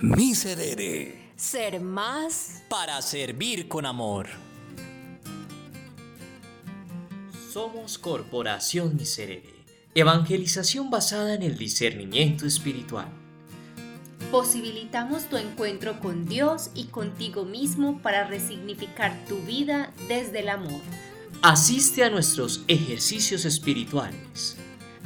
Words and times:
Miserere. 0.00 1.32
Ser 1.34 1.80
más 1.80 2.62
para 2.68 3.02
servir 3.02 3.66
con 3.66 3.84
amor. 3.84 4.28
Somos 7.52 7.98
Corporación 7.98 8.94
Miserere, 8.94 9.64
evangelización 9.96 10.88
basada 10.88 11.34
en 11.34 11.42
el 11.42 11.58
discernimiento 11.58 12.46
espiritual. 12.46 13.08
Posibilitamos 14.30 15.24
tu 15.24 15.36
encuentro 15.36 15.98
con 15.98 16.26
Dios 16.26 16.70
y 16.76 16.84
contigo 16.84 17.44
mismo 17.44 18.00
para 18.00 18.24
resignificar 18.24 19.24
tu 19.26 19.38
vida 19.40 19.92
desde 20.06 20.40
el 20.40 20.50
amor. 20.50 20.80
Asiste 21.42 22.04
a 22.04 22.10
nuestros 22.10 22.62
ejercicios 22.68 23.44
espirituales. 23.44 24.56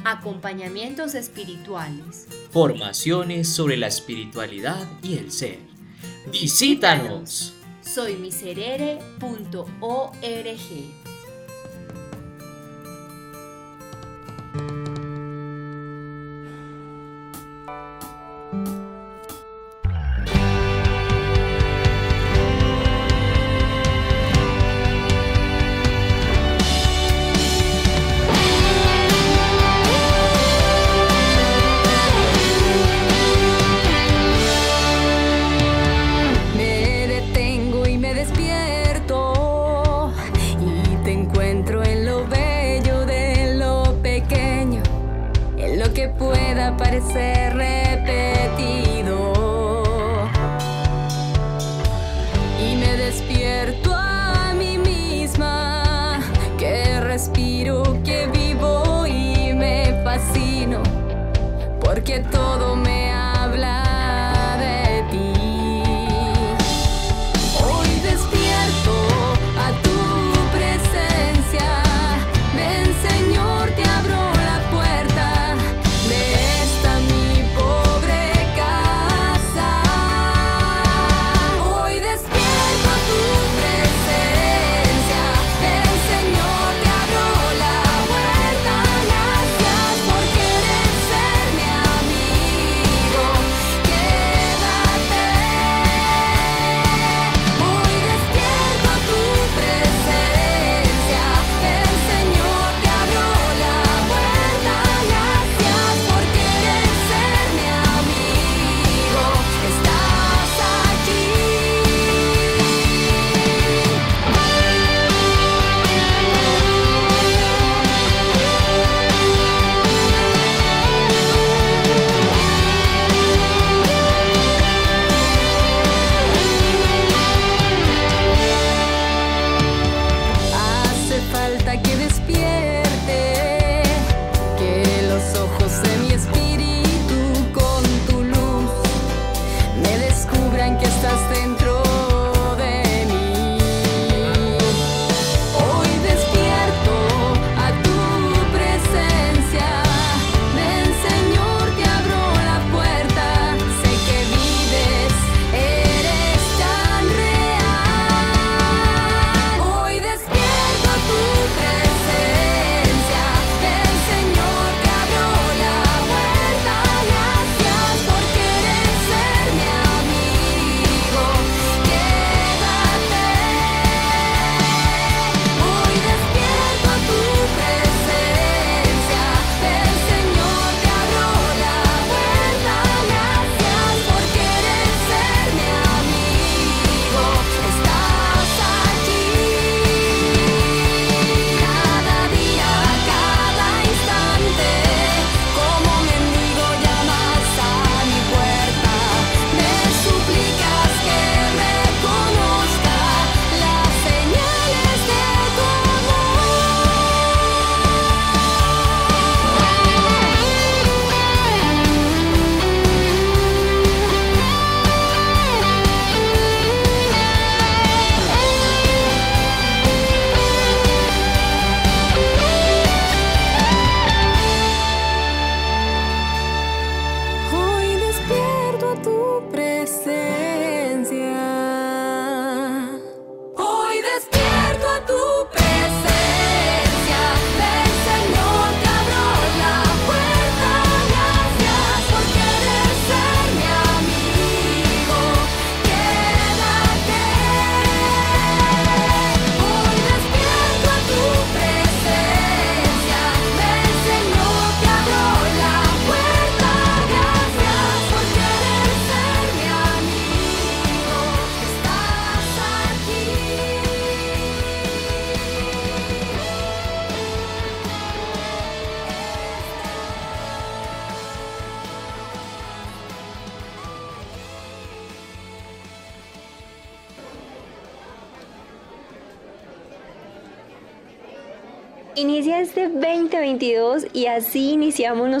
Acompañamientos 0.05 1.15
espirituales. 1.15 2.27
Formaciones 2.51 3.47
sobre 3.47 3.77
la 3.77 3.87
espiritualidad 3.87 4.85
y 5.01 5.17
el 5.17 5.31
ser. 5.31 5.59
Visítanos. 6.31 7.53
Soymiserere.org 7.81 9.03
parecer 10.21 11.12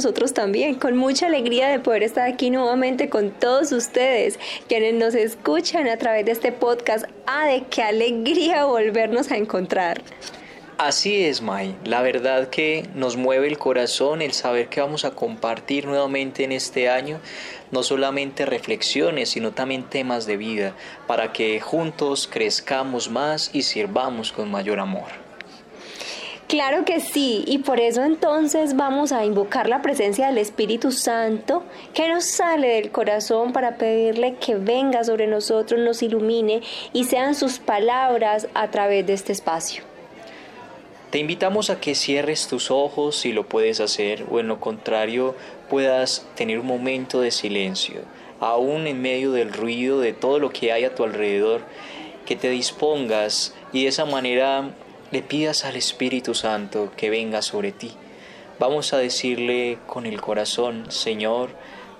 nosotros 0.03 0.33
también, 0.33 0.75
con 0.75 0.97
mucha 0.97 1.27
alegría 1.27 1.69
de 1.69 1.79
poder 1.79 2.03
estar 2.03 2.27
aquí 2.27 2.49
nuevamente 2.49 3.07
con 3.07 3.31
todos 3.31 3.71
ustedes, 3.71 4.37
quienes 4.67 4.93
nos 4.95 5.15
escuchan 5.15 5.87
a 5.87 5.95
través 5.95 6.25
de 6.25 6.33
este 6.33 6.51
podcast. 6.51 7.05
¡Ah, 7.25 7.47
de 7.47 7.63
qué 7.69 7.83
alegría 7.83 8.65
volvernos 8.65 9.31
a 9.31 9.37
encontrar! 9.37 10.01
Así 10.77 11.23
es, 11.23 11.41
Mai. 11.41 11.73
La 11.85 12.01
verdad 12.01 12.49
que 12.49 12.85
nos 12.95 13.15
mueve 13.15 13.47
el 13.47 13.57
corazón 13.57 14.21
el 14.21 14.33
saber 14.33 14.67
que 14.67 14.81
vamos 14.81 15.05
a 15.05 15.11
compartir 15.11 15.85
nuevamente 15.85 16.43
en 16.43 16.51
este 16.51 16.89
año 16.89 17.21
no 17.71 17.81
solamente 17.81 18.45
reflexiones, 18.45 19.29
sino 19.29 19.53
también 19.53 19.83
temas 19.83 20.25
de 20.25 20.35
vida, 20.35 20.75
para 21.07 21.31
que 21.31 21.61
juntos 21.61 22.27
crezcamos 22.29 23.09
más 23.09 23.51
y 23.53 23.61
sirvamos 23.61 24.33
con 24.33 24.51
mayor 24.51 24.81
amor. 24.81 25.22
Claro 26.53 26.85
que 26.85 26.99
sí, 26.99 27.43
y 27.47 27.57
por 27.57 27.79
eso 27.79 28.03
entonces 28.03 28.75
vamos 28.75 29.11
a 29.11 29.25
invocar 29.25 29.67
la 29.67 29.81
presencia 29.81 30.27
del 30.27 30.37
Espíritu 30.37 30.91
Santo 30.91 31.63
que 31.95 32.07
nos 32.07 32.25
sale 32.25 32.75
del 32.75 32.91
corazón 32.91 33.53
para 33.53 33.79
pedirle 33.79 34.35
que 34.35 34.53
venga 34.53 35.03
sobre 35.03 35.25
nosotros, 35.25 35.81
nos 35.81 36.03
ilumine 36.03 36.61
y 36.93 37.05
sean 37.05 37.33
sus 37.33 37.57
palabras 37.57 38.47
a 38.53 38.69
través 38.69 39.07
de 39.07 39.13
este 39.13 39.31
espacio. 39.31 39.83
Te 41.09 41.17
invitamos 41.17 41.71
a 41.71 41.81
que 41.81 41.95
cierres 41.95 42.47
tus 42.47 42.69
ojos 42.69 43.15
si 43.15 43.31
lo 43.31 43.47
puedes 43.47 43.79
hacer 43.79 44.23
o 44.29 44.39
en 44.39 44.47
lo 44.47 44.59
contrario 44.59 45.33
puedas 45.71 46.23
tener 46.35 46.59
un 46.59 46.67
momento 46.67 47.19
de 47.21 47.31
silencio, 47.31 48.01
aún 48.39 48.85
en 48.85 49.01
medio 49.01 49.31
del 49.31 49.51
ruido 49.51 50.01
de 50.01 50.13
todo 50.13 50.37
lo 50.37 50.51
que 50.51 50.71
hay 50.71 50.83
a 50.83 50.93
tu 50.93 51.03
alrededor, 51.03 51.61
que 52.27 52.35
te 52.35 52.51
dispongas 52.51 53.55
y 53.71 53.81
de 53.81 53.87
esa 53.87 54.05
manera 54.05 54.69
le 55.13 55.21
pidas 55.21 55.63
al 55.63 55.75
Espíritu 55.75 56.33
Santo 56.33 56.91
que 56.97 57.11
venga 57.11 57.43
sobre 57.43 57.71
ti. 57.71 57.91
Vamos 58.57 58.93
a 58.93 58.97
decirle 58.97 59.77
con 59.85 60.07
el 60.07 60.19
corazón, 60.19 60.89
Señor, 60.89 61.51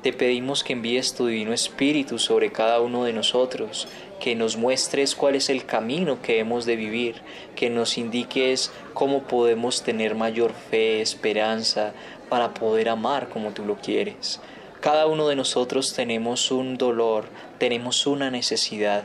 te 0.02 0.14
pedimos 0.14 0.64
que 0.64 0.74
envíes 0.74 1.14
tu 1.14 1.28
divino 1.28 1.54
Espíritu 1.54 2.18
sobre 2.18 2.52
cada 2.52 2.82
uno 2.82 3.04
de 3.04 3.14
nosotros, 3.14 3.88
que 4.20 4.34
nos 4.34 4.58
muestres 4.58 5.14
cuál 5.14 5.36
es 5.36 5.52
el 5.52 5.64
camino 5.68 6.24
que 6.24 6.40
hemos 6.40 6.66
de 6.66 6.76
vivir, 6.76 7.22
que 7.56 7.70
nos 7.70 8.00
indiques 8.00 8.72
cómo 8.96 9.22
podemos 9.22 9.84
tener 9.84 10.16
mayor 10.16 10.52
fe, 10.52 11.00
esperanza, 11.00 11.94
para 12.30 12.56
poder 12.56 12.90
amar 12.90 13.30
como 13.30 13.52
tú 13.52 13.64
lo 13.64 13.76
quieres. 13.76 14.42
Cada 14.82 15.06
uno 15.06 15.28
de 15.28 15.36
nosotros 15.36 15.94
tenemos 15.94 16.50
un 16.50 16.80
dolor, 16.80 17.26
tenemos 17.60 18.08
una 18.08 18.32
necesidad 18.32 19.04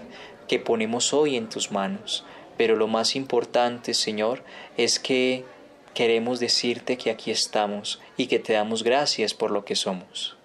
que 0.48 0.58
ponemos 0.58 1.12
hoy 1.12 1.36
en 1.36 1.50
tus 1.50 1.70
manos. 1.70 2.24
Pero 2.58 2.76
lo 2.76 2.88
más 2.88 3.16
importante, 3.16 3.94
Señor, 3.94 4.42
es 4.76 4.98
que 4.98 5.46
queremos 5.94 6.38
decirte 6.40 6.98
que 6.98 7.10
aquí 7.10 7.30
estamos 7.30 8.00
y 8.18 8.26
que 8.26 8.38
te 8.38 8.52
damos 8.52 8.84
gracias 8.84 9.32
por 9.32 9.50
lo 9.50 9.64
que 9.64 9.74
somos. 9.74 10.37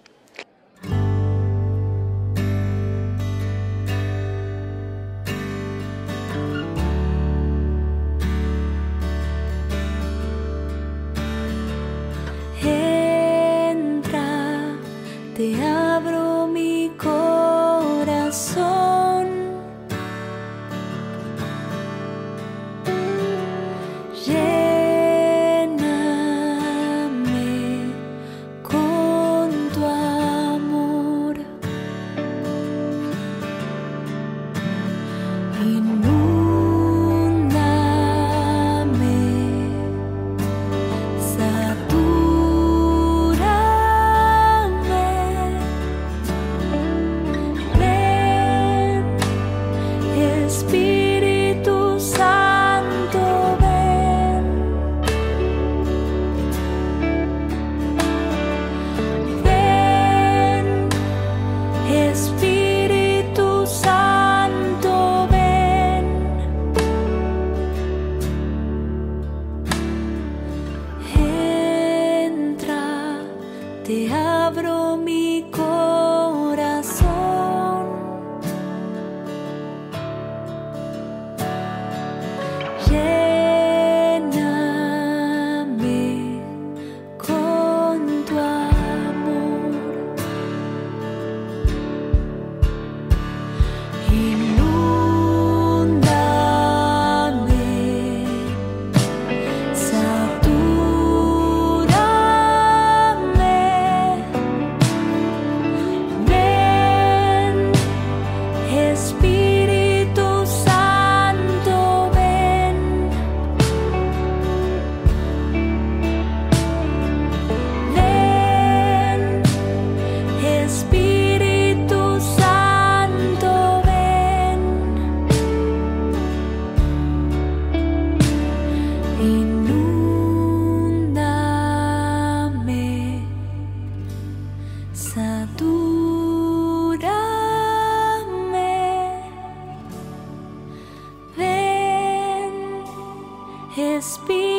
this 143.94 144.18
be? 144.18 144.53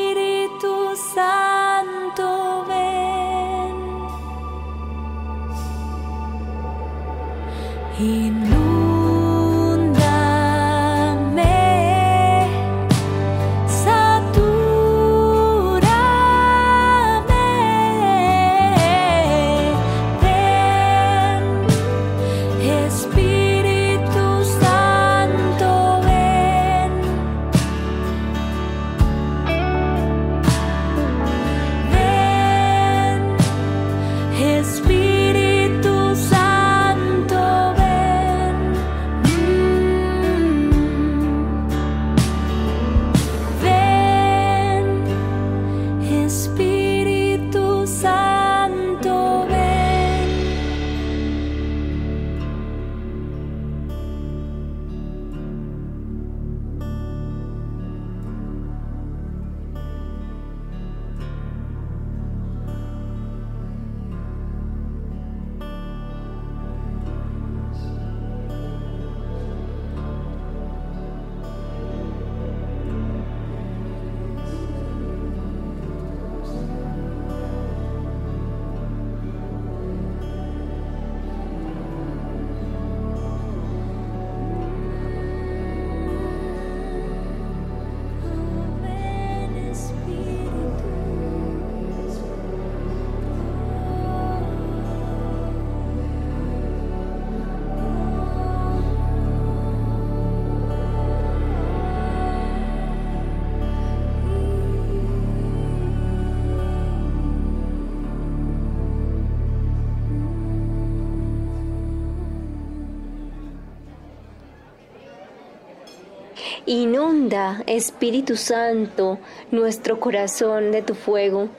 Inunda, 116.68 117.62
Espíritu 117.68 118.36
Santo, 118.38 119.20
nuestro 119.52 120.00
corazón 120.00 120.72
de 120.72 120.82
tu 120.82 120.96
fuego, 120.96 121.50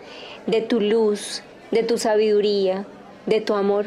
de 0.49 0.63
tu 0.63 0.81
luz, 0.81 1.45
de 1.71 1.85
tu 1.85 1.97
sabiduría, 1.97 2.87
de 3.25 3.41
tu 3.41 3.55
amor. 3.55 3.87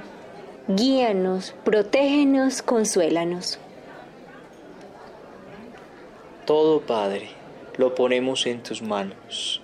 Guíanos, 0.70 1.54
protégenos, 1.66 2.62
consuélanos. 2.62 3.60
Todo, 6.46 6.80
Padre, 6.80 7.32
lo 7.76 7.96
ponemos 7.96 8.46
en 8.46 8.64
tus 8.64 8.82
manos. 8.82 9.62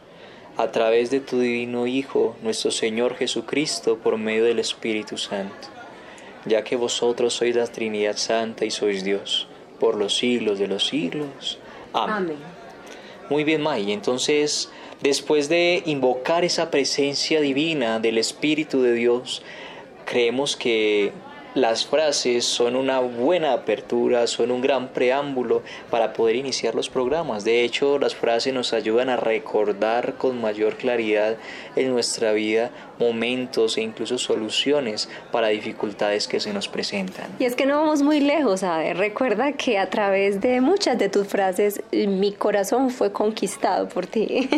A 0.58 0.72
través 0.72 1.10
de 1.10 1.22
tu 1.22 1.40
divino 1.40 1.88
Hijo, 1.88 2.36
nuestro 2.42 2.70
Señor 2.70 3.16
Jesucristo, 3.16 3.98
por 3.98 4.18
medio 4.18 4.44
del 4.44 4.60
Espíritu 4.60 5.18
Santo. 5.18 5.70
Ya 6.46 6.66
que 6.66 6.76
vosotros 6.76 7.34
sois 7.34 7.56
la 7.56 7.68
Trinidad 7.68 8.18
Santa 8.18 8.66
y 8.66 8.72
sois 8.72 9.06
Dios, 9.06 9.48
por 9.80 9.96
los 9.96 10.16
siglos 10.16 10.60
de 10.60 10.68
los 10.68 10.88
siglos. 10.88 11.60
Amén. 11.94 12.38
Muy 13.30 13.44
bien, 13.44 13.62
May. 13.62 13.92
Entonces, 13.92 14.70
después 15.02 15.50
de 15.50 15.82
invocar 15.86 16.46
esa 16.46 16.70
presencia 16.70 17.42
divina 17.42 18.00
del 18.00 18.18
Espíritu 18.18 18.82
de 18.82 18.94
Dios, 18.94 19.42
creemos 20.06 20.56
que 20.56 21.12
las 21.56 21.86
frases 21.86 22.44
son 22.44 22.76
una 22.76 23.00
buena 23.00 23.54
apertura, 23.54 24.28
son 24.28 24.52
un 24.52 24.60
gran 24.62 24.90
preámbulo 24.90 25.64
para 25.90 26.12
poder 26.12 26.36
iniciar 26.36 26.76
los 26.76 26.90
programas. 26.90 27.46
De 27.46 27.64
hecho, 27.64 27.98
las 27.98 28.14
frases 28.14 28.54
nos 28.54 28.74
ayudan 28.74 29.08
a 29.08 29.16
recordar 29.16 30.16
con 30.16 30.42
mayor 30.42 30.76
claridad 30.76 31.38
en 31.78 31.92
nuestra 31.92 32.34
vida 32.34 32.72
momentos 33.00 33.78
e 33.78 33.82
incluso 33.82 34.18
soluciones 34.18 35.10
para 35.32 35.50
dificultades 35.50 36.28
que 36.28 36.40
se 36.40 36.54
nos 36.54 36.68
presentan. 36.68 37.28
Y 37.40 37.46
es 37.46 37.56
que 37.56 37.66
no 37.66 37.80
vamos 37.82 38.02
muy 38.02 38.20
lejos, 38.20 38.62
¿sabe? 38.62 38.94
Recuerda 38.94 39.54
que 39.54 39.78
a 39.78 39.90
través 39.90 40.42
de 40.42 40.62
muchas 40.62 40.98
de 40.98 41.10
tus 41.10 41.28
frases 41.28 41.82
mi 41.92 42.32
corazón 42.32 42.90
fue 42.90 43.12
conquistado 43.12 43.88
por 43.90 44.08
ti. 44.08 44.50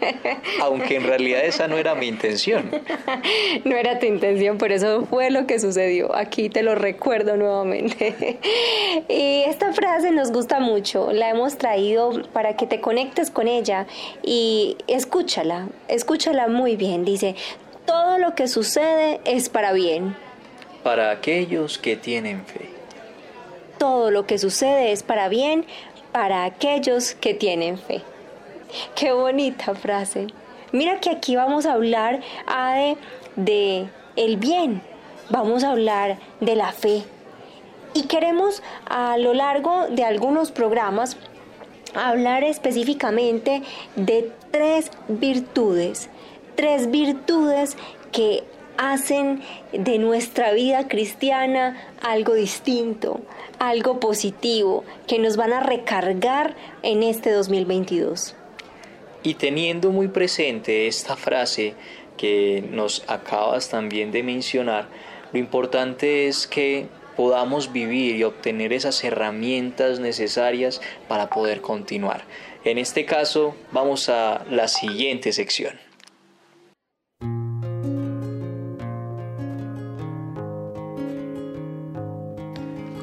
Aunque 0.60 0.96
en 0.96 1.04
realidad 1.04 1.44
esa 1.44 1.68
no 1.68 1.76
era 1.76 1.94
mi 1.94 2.06
intención. 2.06 2.70
no 3.64 3.76
era 3.76 3.98
tu 3.98 4.06
intención, 4.06 4.58
por 4.58 4.72
eso 4.72 5.06
fue 5.06 5.30
lo 5.30 5.46
que 5.46 5.58
sucedió. 5.58 6.14
Aquí 6.14 6.48
te 6.48 6.62
lo 6.62 6.74
recuerdo 6.74 7.36
nuevamente. 7.36 8.38
y 9.08 9.42
esta 9.46 9.72
frase 9.72 10.10
nos 10.10 10.32
gusta 10.32 10.60
mucho, 10.60 11.12
la 11.12 11.30
hemos 11.30 11.58
traído 11.58 12.22
para 12.32 12.56
que 12.56 12.66
te 12.66 12.80
conectes 12.80 13.30
con 13.30 13.48
ella 13.48 13.86
y 14.22 14.76
escúchala, 14.86 15.68
escúchala 15.88 16.48
muy 16.48 16.76
bien. 16.76 17.04
Dice, 17.04 17.34
todo 17.90 18.18
lo 18.18 18.36
que 18.36 18.46
sucede 18.46 19.20
es 19.24 19.48
para 19.48 19.72
bien. 19.72 20.16
Para 20.84 21.10
aquellos 21.10 21.76
que 21.76 21.96
tienen 21.96 22.46
fe. 22.46 22.70
Todo 23.78 24.12
lo 24.12 24.26
que 24.26 24.38
sucede 24.38 24.92
es 24.92 25.02
para 25.02 25.28
bien 25.28 25.66
para 26.12 26.44
aquellos 26.44 27.14
que 27.14 27.34
tienen 27.34 27.78
fe. 27.78 28.02
Qué 28.94 29.10
bonita 29.10 29.74
frase. 29.74 30.28
Mira 30.70 31.00
que 31.00 31.10
aquí 31.10 31.34
vamos 31.34 31.66
a 31.66 31.72
hablar 31.72 32.20
de, 32.46 32.96
de 33.34 33.88
el 34.14 34.36
bien, 34.36 34.82
vamos 35.28 35.64
a 35.64 35.72
hablar 35.72 36.18
de 36.38 36.54
la 36.54 36.70
fe. 36.70 37.02
Y 37.92 38.04
queremos 38.04 38.62
a 38.88 39.18
lo 39.18 39.34
largo 39.34 39.88
de 39.88 40.04
algunos 40.04 40.52
programas 40.52 41.16
hablar 41.96 42.44
específicamente 42.44 43.64
de 43.96 44.30
tres 44.52 44.92
virtudes 45.08 46.08
tres 46.60 46.90
virtudes 46.90 47.78
que 48.12 48.44
hacen 48.76 49.40
de 49.72 49.98
nuestra 49.98 50.52
vida 50.52 50.88
cristiana 50.88 51.88
algo 52.02 52.34
distinto, 52.34 53.22
algo 53.58 53.98
positivo, 53.98 54.84
que 55.06 55.18
nos 55.18 55.38
van 55.38 55.54
a 55.54 55.60
recargar 55.60 56.54
en 56.82 57.02
este 57.02 57.30
2022. 57.30 58.34
Y 59.22 59.34
teniendo 59.34 59.90
muy 59.90 60.08
presente 60.08 60.86
esta 60.86 61.16
frase 61.16 61.72
que 62.18 62.62
nos 62.70 63.04
acabas 63.08 63.70
también 63.70 64.12
de 64.12 64.22
mencionar, 64.22 64.86
lo 65.32 65.38
importante 65.38 66.28
es 66.28 66.46
que 66.46 66.88
podamos 67.16 67.72
vivir 67.72 68.16
y 68.16 68.24
obtener 68.24 68.74
esas 68.74 69.02
herramientas 69.02 69.98
necesarias 69.98 70.82
para 71.08 71.30
poder 71.30 71.62
continuar. 71.62 72.24
En 72.64 72.76
este 72.76 73.06
caso, 73.06 73.54
vamos 73.72 74.10
a 74.10 74.44
la 74.50 74.68
siguiente 74.68 75.32
sección. 75.32 75.89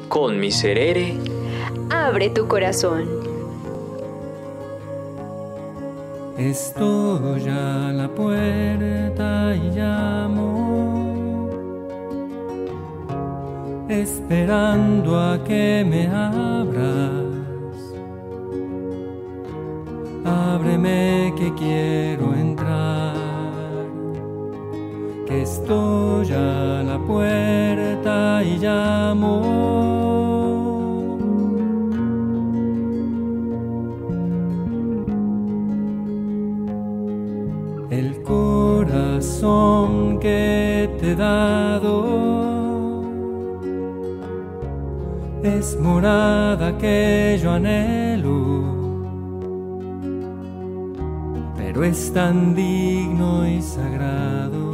Con 0.08 0.40
miserere, 0.40 1.14
abre 1.90 2.30
tu 2.30 2.48
corazón. 2.48 3.06
Estoy 6.38 7.48
a 7.48 7.92
la 7.92 8.08
puerta 8.08 9.54
y 9.56 9.70
llamo, 9.76 11.50
esperando 13.88 15.18
a 15.18 15.42
que 15.44 15.84
me 15.88 16.06
abras. 16.06 17.26
Ábreme 20.24 21.34
que 21.36 21.52
quiero 21.54 22.34
entrar, 22.34 23.07
que 25.28 25.42
estoy 25.42 26.32
a 26.32 26.82
la 26.82 26.98
puerta 27.06 28.42
y 28.42 28.58
llamo. 28.58 29.68
que 40.20 40.90
te 40.98 41.12
he 41.12 41.14
dado 41.14 41.94
es 45.42 45.78
morada 45.78 46.76
que 46.78 47.38
yo 47.40 47.52
anhelo, 47.52 48.64
pero 51.56 51.84
es 51.84 52.12
tan 52.12 52.54
digno 52.54 53.46
y 53.46 53.62
sagrado 53.62 54.67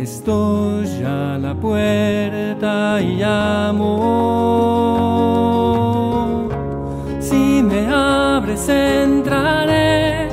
estoy 0.00 1.02
a 1.04 1.38
la 1.38 1.54
puerta 1.54 3.00
y 3.00 3.16
llamo. 3.16 3.88
Si 7.20 7.62
me 7.62 7.86
abres 7.92 8.68
entraré 8.68 10.28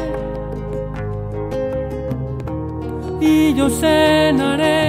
y 3.19 3.53
yo 3.53 3.69
cenaré 3.69 4.88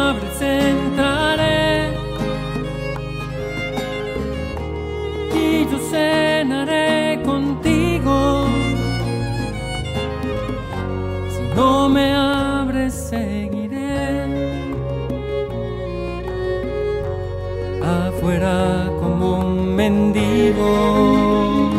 afuera 18.21 18.85
como 18.99 19.39
un 19.39 19.75
mendigo, 19.75 21.71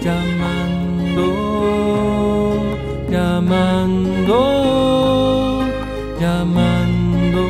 llamando, 0.00 1.26
llamando, 3.10 4.40
llamando, 6.18 7.42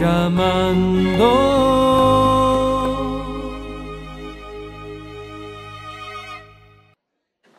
llamando. 0.00 1.50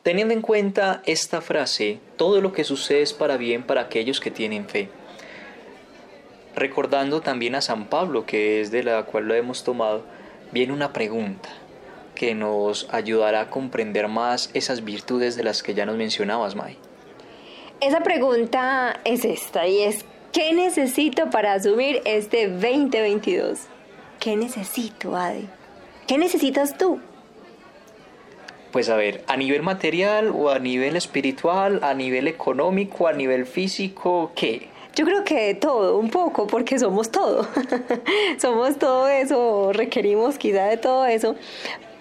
Teniendo 0.01 0.33
en 0.33 0.41
cuenta 0.41 1.03
esta 1.05 1.41
frase, 1.41 1.99
todo 2.17 2.41
lo 2.41 2.51
que 2.51 2.63
sucede 2.63 3.03
es 3.03 3.13
para 3.13 3.37
bien 3.37 3.61
para 3.61 3.81
aquellos 3.81 4.19
que 4.19 4.31
tienen 4.31 4.67
fe. 4.67 4.89
Recordando 6.61 7.21
también 7.21 7.55
a 7.55 7.61
San 7.61 7.87
Pablo, 7.87 8.27
que 8.27 8.61
es 8.61 8.69
de 8.69 8.83
la 8.83 9.01
cual 9.01 9.27
lo 9.27 9.33
hemos 9.33 9.63
tomado, 9.63 10.03
viene 10.51 10.73
una 10.73 10.93
pregunta 10.93 11.49
que 12.13 12.35
nos 12.35 12.87
ayudará 12.91 13.41
a 13.41 13.49
comprender 13.49 14.07
más 14.07 14.51
esas 14.53 14.83
virtudes 14.83 15.35
de 15.35 15.43
las 15.43 15.63
que 15.63 15.73
ya 15.73 15.87
nos 15.87 15.97
mencionabas, 15.97 16.55
Mai. 16.55 16.77
Esa 17.79 18.01
pregunta 18.01 18.99
es 19.05 19.25
esta 19.25 19.65
y 19.65 19.81
es, 19.81 20.05
¿qué 20.31 20.53
necesito 20.53 21.31
para 21.31 21.53
asumir 21.53 21.99
este 22.05 22.47
2022? 22.47 23.61
¿Qué 24.19 24.35
necesito, 24.35 25.15
Adi? 25.15 25.49
¿Qué 26.05 26.19
necesitas 26.19 26.77
tú? 26.77 26.99
Pues 28.71 28.87
a 28.89 28.95
ver, 28.95 29.23
a 29.25 29.35
nivel 29.35 29.63
material 29.63 30.31
o 30.31 30.51
a 30.51 30.59
nivel 30.59 30.95
espiritual, 30.95 31.79
a 31.81 31.95
nivel 31.95 32.27
económico, 32.27 33.07
a 33.07 33.13
nivel 33.13 33.47
físico, 33.47 34.31
¿qué? 34.35 34.69
Yo 34.95 35.05
creo 35.05 35.23
que 35.23 35.53
todo, 35.55 35.97
un 35.97 36.09
poco, 36.09 36.47
porque 36.47 36.77
somos 36.77 37.09
todo. 37.11 37.47
somos 38.41 38.77
todo 38.77 39.07
eso, 39.07 39.71
requerimos 39.73 40.37
quizá 40.37 40.65
de 40.65 40.77
todo 40.77 41.05
eso. 41.05 41.35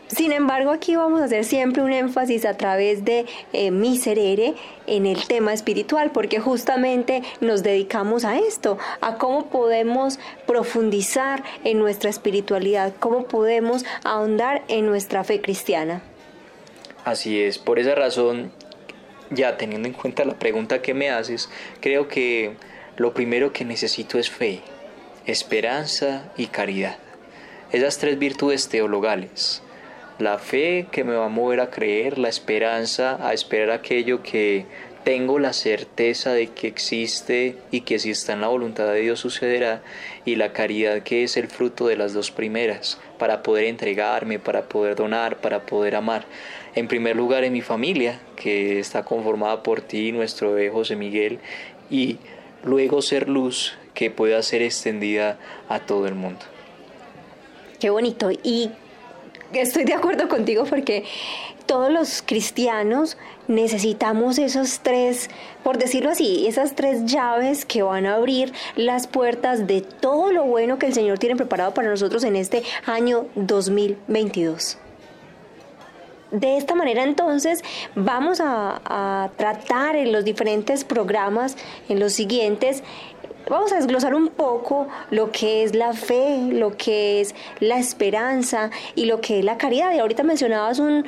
Sin 0.08 0.32
embargo, 0.32 0.72
aquí 0.72 0.96
vamos 0.96 1.20
a 1.20 1.26
hacer 1.26 1.44
siempre 1.44 1.84
un 1.84 1.92
énfasis 1.92 2.44
a 2.44 2.56
través 2.56 3.04
de 3.04 3.26
eh, 3.52 3.70
Miserere 3.70 4.54
en 4.88 5.06
el 5.06 5.24
tema 5.28 5.52
espiritual, 5.52 6.10
porque 6.10 6.40
justamente 6.40 7.22
nos 7.40 7.62
dedicamos 7.62 8.24
a 8.24 8.36
esto, 8.36 8.76
a 9.00 9.18
cómo 9.18 9.46
podemos 9.50 10.18
profundizar 10.48 11.44
en 11.62 11.78
nuestra 11.78 12.10
espiritualidad, 12.10 12.92
cómo 12.98 13.26
podemos 13.26 13.84
ahondar 14.02 14.64
en 14.66 14.86
nuestra 14.86 15.22
fe 15.22 15.40
cristiana. 15.40 16.02
Así 17.04 17.40
es, 17.40 17.58
por 17.58 17.78
esa 17.78 17.94
razón, 17.94 18.50
ya 19.30 19.56
teniendo 19.56 19.86
en 19.86 19.94
cuenta 19.94 20.24
la 20.24 20.34
pregunta 20.34 20.82
que 20.82 20.92
me 20.92 21.10
haces, 21.10 21.48
creo 21.80 22.08
que 22.08 22.56
lo 23.00 23.14
primero 23.14 23.50
que 23.54 23.64
necesito 23.64 24.18
es 24.18 24.28
fe, 24.28 24.60
esperanza 25.24 26.30
y 26.36 26.48
caridad. 26.48 26.98
Esas 27.72 27.96
tres 27.96 28.18
virtudes 28.18 28.68
teologales. 28.68 29.62
La 30.18 30.36
fe 30.36 30.86
que 30.92 31.02
me 31.02 31.14
va 31.14 31.24
a 31.24 31.30
mover 31.30 31.60
a 31.60 31.70
creer, 31.70 32.18
la 32.18 32.28
esperanza 32.28 33.16
a 33.26 33.32
esperar 33.32 33.70
aquello 33.70 34.22
que 34.22 34.66
tengo 35.02 35.38
la 35.38 35.54
certeza 35.54 36.34
de 36.34 36.48
que 36.48 36.66
existe 36.66 37.56
y 37.70 37.80
que 37.80 37.98
si 37.98 38.10
está 38.10 38.34
en 38.34 38.42
la 38.42 38.48
voluntad 38.48 38.92
de 38.92 39.00
Dios 39.00 39.20
sucederá, 39.20 39.80
y 40.26 40.36
la 40.36 40.52
caridad 40.52 41.02
que 41.02 41.24
es 41.24 41.38
el 41.38 41.48
fruto 41.48 41.86
de 41.86 41.96
las 41.96 42.12
dos 42.12 42.30
primeras, 42.30 43.00
para 43.18 43.42
poder 43.42 43.64
entregarme, 43.64 44.38
para 44.38 44.68
poder 44.68 44.94
donar, 44.94 45.40
para 45.40 45.64
poder 45.64 45.96
amar. 45.96 46.26
En 46.74 46.86
primer 46.86 47.16
lugar 47.16 47.44
en 47.44 47.54
mi 47.54 47.62
familia, 47.62 48.20
que 48.36 48.78
está 48.78 49.06
conformada 49.06 49.62
por 49.62 49.80
ti, 49.80 50.12
nuestro 50.12 50.52
bebé 50.52 50.68
José 50.68 50.96
Miguel, 50.96 51.38
y 51.88 52.18
luego 52.64 53.02
ser 53.02 53.28
luz 53.28 53.74
que 53.94 54.10
pueda 54.10 54.42
ser 54.42 54.62
extendida 54.62 55.38
a 55.68 55.80
todo 55.80 56.06
el 56.06 56.14
mundo. 56.14 56.40
Qué 57.78 57.90
bonito. 57.90 58.30
Y 58.30 58.70
estoy 59.52 59.84
de 59.84 59.94
acuerdo 59.94 60.28
contigo 60.28 60.64
porque 60.64 61.04
todos 61.66 61.90
los 61.90 62.22
cristianos 62.22 63.16
necesitamos 63.48 64.38
esos 64.38 64.80
tres, 64.80 65.30
por 65.62 65.78
decirlo 65.78 66.10
así, 66.10 66.46
esas 66.46 66.74
tres 66.74 67.06
llaves 67.06 67.64
que 67.64 67.82
van 67.82 68.06
a 68.06 68.16
abrir 68.16 68.52
las 68.76 69.06
puertas 69.06 69.66
de 69.66 69.80
todo 69.80 70.32
lo 70.32 70.44
bueno 70.44 70.78
que 70.78 70.86
el 70.86 70.94
Señor 70.94 71.18
tiene 71.18 71.36
preparado 71.36 71.72
para 71.72 71.88
nosotros 71.88 72.24
en 72.24 72.36
este 72.36 72.62
año 72.86 73.26
2022. 73.34 74.78
De 76.30 76.56
esta 76.56 76.74
manera 76.74 77.02
entonces 77.02 77.62
vamos 77.94 78.40
a, 78.40 79.30
tratar 79.36 79.96
en 79.96 80.12
los 80.12 80.24
diferentes 80.24 80.84
programas, 80.84 81.56
en 81.88 81.98
los 81.98 82.12
siguientes, 82.12 82.82
vamos 83.48 83.72
a 83.72 83.76
desglosar 83.76 84.14
un 84.14 84.28
poco 84.28 84.88
lo 85.10 85.30
que 85.32 85.64
es 85.64 85.74
la 85.74 85.92
fe, 85.92 86.38
lo 86.52 86.76
que 86.76 87.20
es 87.20 87.34
la 87.60 87.78
esperanza 87.78 88.70
y 88.94 89.06
lo 89.06 89.20
que 89.20 89.40
es 89.40 89.44
la 89.44 89.58
caridad. 89.58 89.92
Y 89.94 89.98
ahorita 89.98 90.22
mencionabas 90.22 90.78
un, 90.78 91.04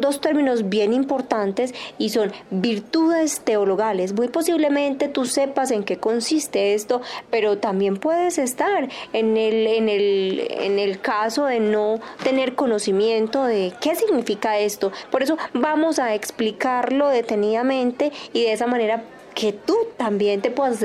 dos 0.00 0.20
términos 0.20 0.68
bien 0.68 0.92
importantes 0.92 1.74
y 1.98 2.10
son 2.10 2.32
virtudes 2.50 3.40
teologales. 3.40 4.12
Muy 4.12 4.28
posiblemente 4.28 5.08
tú 5.08 5.24
sepas 5.24 5.70
en 5.70 5.84
qué 5.84 5.98
consiste 5.98 6.74
esto, 6.74 7.00
pero 7.30 7.58
también 7.58 7.96
puedes 7.96 8.38
estar 8.38 8.88
en 9.12 9.36
el, 9.36 9.66
en 9.66 9.88
el, 9.88 10.46
en 10.50 10.78
el 10.78 11.00
caso 11.00 11.44
de 11.46 11.60
no 11.60 12.00
tener 12.22 12.54
conocimiento 12.54 13.44
de 13.44 13.72
qué 13.80 13.94
significa 13.94 14.58
esto. 14.58 14.92
Por 15.10 15.22
eso 15.22 15.36
vamos 15.52 15.98
a 15.98 16.14
explicarlo 16.14 17.08
detenidamente 17.08 18.12
y 18.32 18.44
de 18.44 18.52
esa 18.52 18.66
manera 18.66 19.02
que 19.38 19.52
tú 19.52 19.76
también 19.96 20.42
te 20.42 20.50
puedas 20.50 20.82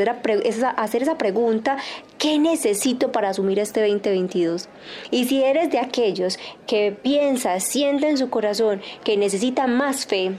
hacer, 0.77 1.01
esa 1.01 1.17
pregunta, 1.17 1.77
¿qué 2.19 2.37
necesito 2.37 3.11
para 3.11 3.29
asumir 3.29 3.57
este 3.57 3.81
2022? 3.81 4.69
Y 5.09 5.25
si 5.25 5.43
eres 5.43 5.71
de 5.71 5.79
aquellos 5.79 6.37
que 6.67 6.91
piensa, 6.91 7.59
siente 7.59 8.07
en 8.07 8.19
su 8.19 8.29
corazón 8.29 8.79
que 9.03 9.17
necesita 9.17 9.65
más 9.65 10.05
fe, 10.05 10.33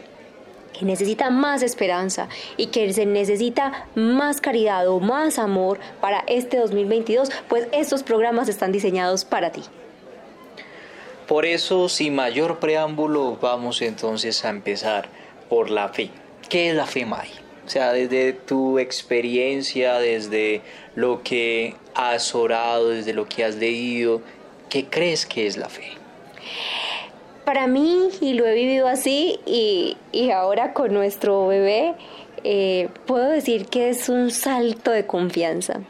que 0.72 0.84
necesita 0.84 1.30
más 1.30 1.64
esperanza 1.64 2.28
y 2.56 2.66
que 2.66 2.92
se 2.92 3.04
necesita 3.04 3.88
más 3.96 4.40
caridad 4.40 4.86
o 4.86 5.00
más 5.00 5.40
amor 5.40 5.80
para 6.00 6.22
este 6.28 6.58
2022, 6.58 7.32
pues 7.48 7.66
estos 7.72 8.04
programas 8.04 8.48
están 8.48 8.70
diseñados 8.70 9.24
para 9.24 9.50
ti. 9.50 9.62
Por 11.26 11.46
eso, 11.46 11.88
sin 11.88 12.14
mayor 12.14 12.60
preámbulo, 12.60 13.38
vamos 13.42 13.82
entonces 13.82 14.44
a 14.44 14.50
empezar 14.50 15.08
por 15.48 15.68
la 15.68 15.88
fe. 15.88 16.10
¿Qué 16.48 16.70
es 16.70 16.76
la 16.76 16.86
fe, 16.86 17.04
May? 17.04 17.43
O 17.66 17.68
sea, 17.68 17.92
desde 17.92 18.32
tu 18.32 18.78
experiencia, 18.78 19.98
desde 19.98 20.60
lo 20.94 21.22
que 21.22 21.74
has 21.94 22.34
orado, 22.34 22.90
desde 22.90 23.14
lo 23.14 23.26
que 23.26 23.44
has 23.44 23.56
leído, 23.56 24.20
¿qué 24.68 24.86
crees 24.86 25.24
que 25.24 25.46
es 25.46 25.56
la 25.56 25.68
fe? 25.68 25.92
Para 27.44 27.66
mí, 27.66 28.08
y 28.20 28.34
lo 28.34 28.46
he 28.46 28.54
vivido 28.54 28.86
así, 28.86 29.38
y, 29.46 29.96
y 30.12 30.30
ahora 30.30 30.72
con 30.72 30.92
nuestro 30.92 31.46
bebé, 31.46 31.94
eh, 32.42 32.88
puedo 33.06 33.30
decir 33.30 33.66
que 33.66 33.88
es 33.88 34.08
un 34.08 34.30
salto 34.30 34.90
de 34.90 35.06
confianza. 35.06 35.80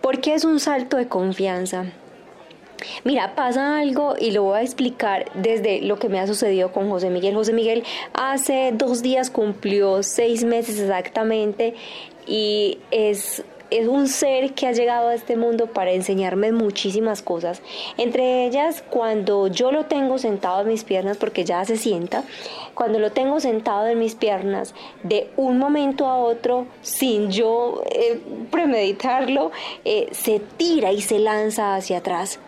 ¿Por 0.00 0.20
qué 0.20 0.34
es 0.34 0.44
un 0.44 0.60
salto 0.60 0.96
de 0.96 1.08
confianza? 1.08 1.86
Mira, 3.04 3.34
pasa 3.34 3.78
algo 3.78 4.14
y 4.18 4.30
lo 4.30 4.44
voy 4.44 4.58
a 4.58 4.62
explicar 4.62 5.30
desde 5.34 5.80
lo 5.82 5.98
que 5.98 6.08
me 6.08 6.20
ha 6.20 6.26
sucedido 6.26 6.72
con 6.72 6.88
José 6.88 7.10
Miguel. 7.10 7.34
José 7.34 7.52
Miguel 7.52 7.84
hace 8.12 8.72
dos 8.74 9.02
días 9.02 9.30
cumplió 9.30 10.02
seis 10.02 10.44
meses 10.44 10.78
exactamente 10.78 11.74
y 12.26 12.78
es 12.90 13.44
es 13.70 13.86
un 13.86 14.08
ser 14.08 14.52
que 14.54 14.66
ha 14.66 14.72
llegado 14.72 15.08
a 15.08 15.14
este 15.14 15.36
mundo 15.36 15.68
para 15.68 15.92
enseñarme 15.92 16.52
muchísimas 16.52 17.22
cosas. 17.22 17.62
Entre 17.96 18.44
ellas, 18.46 18.82
cuando 18.90 19.46
yo 19.46 19.70
lo 19.70 19.86
tengo 19.86 20.18
sentado 20.18 20.62
en 20.62 20.68
mis 20.68 20.84
piernas, 20.84 21.16
porque 21.16 21.44
ya 21.44 21.64
se 21.64 21.76
sienta, 21.76 22.24
cuando 22.74 22.98
lo 22.98 23.12
tengo 23.12 23.40
sentado 23.40 23.86
en 23.86 23.98
mis 23.98 24.16
piernas, 24.16 24.74
de 25.02 25.30
un 25.36 25.58
momento 25.58 26.06
a 26.06 26.16
otro, 26.16 26.66
sin 26.82 27.30
yo 27.30 27.82
eh, 27.90 28.20
premeditarlo, 28.50 29.52
eh, 29.84 30.08
se 30.10 30.40
tira 30.56 30.92
y 30.92 31.00
se 31.00 31.18
lanza 31.18 31.76
hacia 31.76 31.98
atrás 31.98 32.40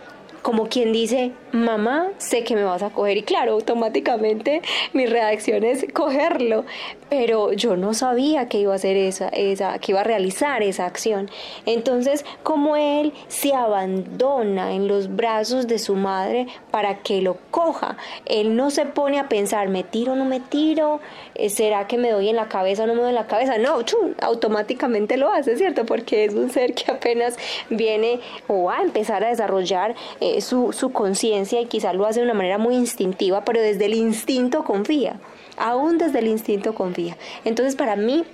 como 0.43 0.69
quien 0.69 0.93
dice, 0.93 1.33
mamá, 1.53 2.09
sé 2.19 2.45
que 2.45 2.55
me 2.55 2.65
vas 2.65 2.83
a 2.83 2.91
coger. 2.91 3.19
Y 3.19 3.23
claro, 3.23 3.53
automáticamente 3.53 4.63
mi 4.93 5.07
reacción 5.07 5.65
es 5.65 5.87
cogerlo. 5.93 6.65
Pero 7.09 7.53
yo 7.53 7.77
no 7.77 7.93
sabía 7.93 8.49
que 8.49 8.59
iba 8.59 8.73
a 8.73 8.77
hacer 8.77 8.97
esa, 8.97 9.31
que 9.79 9.93
iba 9.93 10.01
a 10.01 10.05
realizar 10.05 10.63
esa 10.63 10.87
acción. 10.87 11.31
Entonces, 11.67 12.25
como 12.43 12.77
él 12.77 13.13
se 13.29 13.53
abandona 13.53 14.73
en 14.73 14.89
los 14.89 15.15
brazos 15.15 15.67
de 15.67 15.79
su 15.79 15.95
madre 15.95 16.47
para 16.71 17.01
que 17.01 17.21
lo 17.21 17.37
coja, 17.51 17.99
él 18.25 18.57
no 18.57 18.71
se 18.71 18.87
pone 18.87 19.19
a 19.19 19.29
pensar, 19.29 19.69
me 19.69 19.83
tiro 19.83 20.17
no 20.17 20.25
me 20.25 20.41
tiro, 20.41 21.01
eh, 21.35 21.51
será 21.51 21.87
que 21.87 21.99
me 21.99 22.11
doy 22.11 22.31
en 22.31 22.37
la 22.37 22.49
cabeza 22.49 22.85
o 22.85 22.87
no 22.87 22.95
me 22.95 23.03
doy 23.03 23.11
en 23.11 23.15
la 23.15 23.27
cabeza. 23.27 23.59
No, 23.59 23.83
chum, 23.83 24.15
automáticamente 24.23 25.19
lo 25.19 25.31
hace, 25.31 25.57
¿cierto? 25.57 25.85
Porque 25.85 26.25
es 26.25 26.33
un 26.33 26.51
ser 26.51 26.73
que 26.75 26.91
apenas 26.91 27.37
viene 27.69 28.21
o 28.49 28.65
va 28.65 28.79
a 28.79 28.83
empezar 28.83 29.23
a 29.23 29.29
desarrollar. 29.29 29.95
Eh, 30.21 30.41
su, 30.41 30.73
su 30.73 30.93
conciencia 30.93 31.42
y 31.51 31.67
quizá 31.67 31.93
lo 31.93 32.07
hace 32.07 32.21
de 32.21 32.27
una 32.27 32.35
manera 32.35 32.59
muy 32.59 32.75
instintiva, 32.75 33.45
pero 33.45 33.61
desde 33.61 33.87
el 33.87 33.95
instinto 33.95 34.65
confía, 34.65 35.21
aún 35.57 35.99
desde 35.99 36.21
el 36.21 36.29
instinto 36.29 36.75
confía. 36.75 37.17
Entonces 37.45 37.77
para 37.77 37.97
mí 37.97 38.25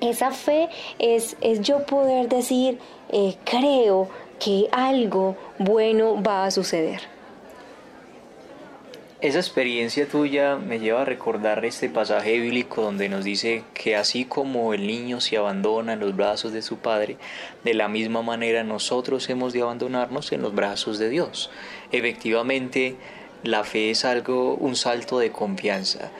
esa 0.00 0.30
fe 0.30 0.68
es, 0.98 1.36
es 1.40 1.60
yo 1.60 1.86
poder 1.86 2.28
decir, 2.28 2.78
eh, 3.10 3.36
creo 3.44 4.08
que 4.38 4.68
algo 4.72 5.36
bueno 5.58 6.20
va 6.22 6.44
a 6.44 6.50
suceder. 6.50 7.12
Esa 9.22 9.38
experiencia 9.38 10.08
tuya 10.08 10.56
me 10.56 10.80
lleva 10.80 11.02
a 11.02 11.04
recordar 11.04 11.64
este 11.64 11.88
pasaje 11.88 12.40
bíblico 12.40 12.82
donde 12.82 13.08
nos 13.08 13.22
dice 13.22 13.62
que 13.72 13.94
así 13.94 14.24
como 14.24 14.74
el 14.74 14.84
niño 14.88 15.20
se 15.20 15.36
abandona 15.36 15.92
en 15.92 16.00
los 16.00 16.16
brazos 16.16 16.52
de 16.52 16.60
su 16.60 16.78
padre, 16.78 17.18
de 17.62 17.72
la 17.72 17.86
misma 17.86 18.22
manera 18.22 18.64
nosotros 18.64 19.30
hemos 19.30 19.52
de 19.52 19.62
abandonarnos 19.62 20.32
en 20.32 20.42
los 20.42 20.52
brazos 20.52 20.98
de 20.98 21.08
Dios. 21.08 21.50
Efectivamente, 21.92 22.96
la 23.42 23.64
fe 23.64 23.90
es 23.90 24.04
algo, 24.04 24.54
un 24.54 24.76
salto 24.76 25.18
de 25.18 25.30
confianza. 25.30 26.10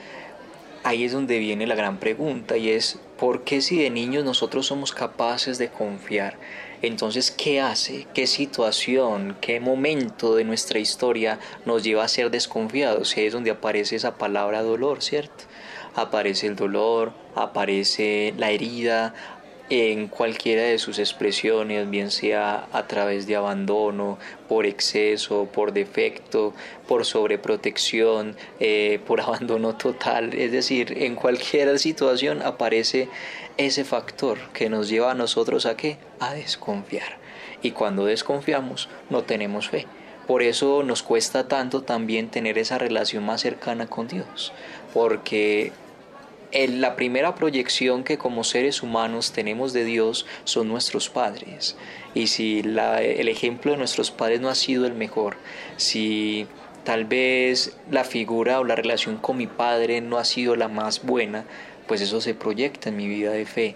Ahí 0.83 1.03
es 1.03 1.13
donde 1.13 1.39
viene 1.39 1.65
la 1.65 1.75
gran 1.75 1.97
pregunta 1.97 2.57
y 2.57 2.69
es, 2.69 2.99
¿por 3.17 3.43
qué 3.43 3.61
si 3.61 3.81
de 3.81 3.89
niños 3.89 4.23
nosotros 4.23 4.67
somos 4.67 4.91
capaces 4.91 5.57
de 5.57 5.69
confiar? 5.69 6.37
Entonces, 6.81 7.31
¿qué 7.31 7.61
hace? 7.61 8.05
¿Qué 8.13 8.27
situación? 8.27 9.37
¿Qué 9.39 9.61
momento 9.61 10.35
de 10.35 10.43
nuestra 10.43 10.79
historia 10.79 11.39
nos 11.65 11.81
lleva 11.81 12.03
a 12.03 12.09
ser 12.09 12.29
desconfiados? 12.29 13.17
Es 13.17 13.31
donde 13.31 13.51
aparece 13.51 13.95
esa 13.95 14.17
palabra 14.17 14.61
dolor, 14.61 15.01
¿cierto? 15.01 15.45
Aparece 15.95 16.47
el 16.47 16.57
dolor, 16.57 17.13
aparece 17.35 18.33
la 18.37 18.51
herida, 18.51 19.13
en 19.73 20.07
cualquiera 20.07 20.61
de 20.61 20.77
sus 20.77 20.99
expresiones, 20.99 21.89
bien 21.89 22.11
sea 22.11 22.67
a 22.71 22.85
través 22.85 23.25
de 23.25 23.35
abandono, 23.35 24.19
por 24.47 24.67
exceso, 24.67 25.47
por 25.51 25.73
defecto, 25.73 26.53
por 26.87 27.05
sobreprotección, 27.05 28.35
eh, 28.59 28.99
por 29.07 29.19
abandono 29.27 29.75
total, 29.75 30.35
es 30.35 30.51
decir, 30.51 30.93
en 31.01 31.15
cualquier 31.15 31.79
situación 31.79 32.43
aparece 32.43 33.09
ese 33.57 33.83
factor 33.83 34.37
que 34.53 34.69
nos 34.69 34.89
lleva 34.89 35.09
a 35.09 35.15
nosotros 35.15 35.65
a 35.65 35.75
qué? 35.75 35.97
A 36.19 36.35
desconfiar. 36.35 37.17
Y 37.63 37.71
cuando 37.71 38.05
desconfiamos 38.05 38.89
no 39.09 39.23
tenemos 39.23 39.69
fe. 39.69 39.87
Por 40.27 40.43
eso 40.43 40.83
nos 40.83 41.01
cuesta 41.01 41.47
tanto 41.47 41.81
también 41.81 42.29
tener 42.29 42.59
esa 42.59 42.77
relación 42.77 43.25
más 43.25 43.41
cercana 43.41 43.87
con 43.87 44.07
Dios, 44.07 44.53
porque 44.93 45.71
la 46.53 46.95
primera 46.95 47.35
proyección 47.35 48.03
que 48.03 48.17
como 48.17 48.43
seres 48.43 48.83
humanos 48.83 49.31
tenemos 49.31 49.73
de 49.73 49.85
Dios 49.85 50.25
son 50.43 50.67
nuestros 50.67 51.09
padres. 51.09 51.75
Y 52.13 52.27
si 52.27 52.59
el 52.59 53.27
ejemplo 53.27 53.71
de 53.71 53.77
nuestros 53.77 54.11
padres 54.11 54.39
no 54.39 54.49
ha 54.49 54.55
sido 54.55 54.85
el 54.85 54.93
mejor, 54.93 55.37
si 55.77 56.47
tal 56.83 57.05
vez 57.05 57.75
la 57.89 58.03
figura 58.03 58.59
o 58.59 58.63
la 58.63 58.75
relación 58.75 59.17
con 59.17 59.37
mi 59.37 59.47
padre 59.47 60.01
no 60.01 60.17
ha 60.17 60.25
sido 60.25 60.55
la 60.55 60.67
más 60.67 61.03
buena, 61.03 61.45
pues 61.87 62.01
eso 62.01 62.21
se 62.21 62.35
proyecta 62.35 62.89
en 62.89 62.97
mi 62.97 63.07
vida 63.07 63.31
de 63.31 63.45
fe. 63.45 63.75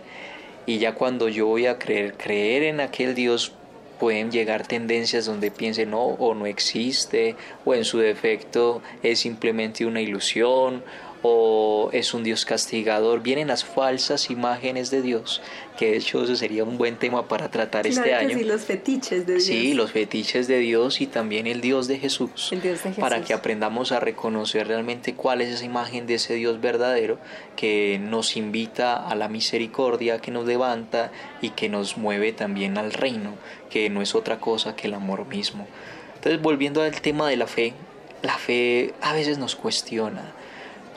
Y 0.66 0.80
ya 0.80 0.94
cuando 0.94 1.30
yo 1.30 1.48
voy 1.48 1.66
a 1.66 1.80
creer, 1.80 2.14
creer 2.14 2.64
en 2.64 2.80
aquel 2.80 3.16
Dios, 3.16 3.54
pueden 4.00 4.32
llegar 4.32 4.68
tendencias 4.68 5.26
donde 5.26 5.50
piense 5.50 5.86
no 5.86 6.04
o 6.04 6.36
no 6.36 6.46
existe, 6.46 7.36
o 7.66 7.74
en 7.74 7.86
su 7.86 7.98
defecto 7.98 8.82
es 9.02 9.20
simplemente 9.20 9.86
una 9.86 10.02
ilusión, 10.02 10.84
o 11.30 11.90
es 11.92 12.14
un 12.14 12.24
Dios 12.24 12.46
castigador. 12.46 13.22
Vienen 13.22 13.50
las 13.50 13.66
falsas 13.66 14.30
imágenes 14.30 14.90
de 14.92 15.02
Dios, 15.02 15.42
que 15.78 15.92
de 15.92 15.98
hecho 15.98 16.24
eso 16.24 16.36
sería 16.36 16.64
un 16.64 16.78
buen 16.78 16.98
tema 16.98 17.28
para 17.28 17.50
tratar 17.50 17.86
este 17.86 18.14
año. 18.14 18.38
Sí, 18.38 18.44
los 18.46 18.62
fetiches 18.62 19.26
de 19.26 19.34
Dios. 19.34 19.44
Sí, 19.44 19.74
los 19.74 19.92
fetiches 19.92 20.48
de 20.48 20.60
Dios 20.60 21.02
y 21.02 21.08
también 21.08 21.48
el 21.48 21.62
Dios 21.62 21.88
de 21.88 22.00
Jesús. 22.00 22.50
El 22.52 22.62
Dios 22.62 22.84
de 22.84 22.90
Jesús. 22.90 23.02
Para 23.02 23.22
que 23.22 23.34
aprendamos 23.34 23.92
a 23.92 24.00
reconocer 24.00 24.68
realmente 24.68 25.16
cuál 25.16 25.42
es 25.42 25.50
esa 25.50 25.66
imagen 25.66 26.08
de 26.08 26.16
ese 26.16 26.36
Dios 26.36 26.62
verdadero 26.62 27.20
que 27.56 28.00
nos 28.00 28.38
invita 28.38 28.96
a 28.96 29.16
la 29.16 29.28
misericordia, 29.28 30.20
que 30.20 30.32
nos 30.32 30.46
levanta 30.46 31.12
y 31.42 31.50
que 31.52 31.68
nos 31.68 31.98
mueve 31.98 32.32
también 32.32 32.78
al 32.78 32.94
reino, 32.94 33.36
que 33.70 33.90
no 33.90 34.02
es 34.02 34.16
otra 34.16 34.40
cosa 34.40 34.76
que 34.76 34.88
el 34.88 34.94
amor 34.94 35.26
mismo. 35.28 35.68
Entonces, 36.16 36.42
volviendo 36.42 36.82
al 36.82 37.02
tema 37.02 37.30
de 37.30 37.38
la 37.38 37.48
fe, 37.48 37.74
la 38.22 38.38
fe 38.38 38.94
a 39.02 39.14
veces 39.14 39.38
nos 39.38 39.56
cuestiona 39.56 40.37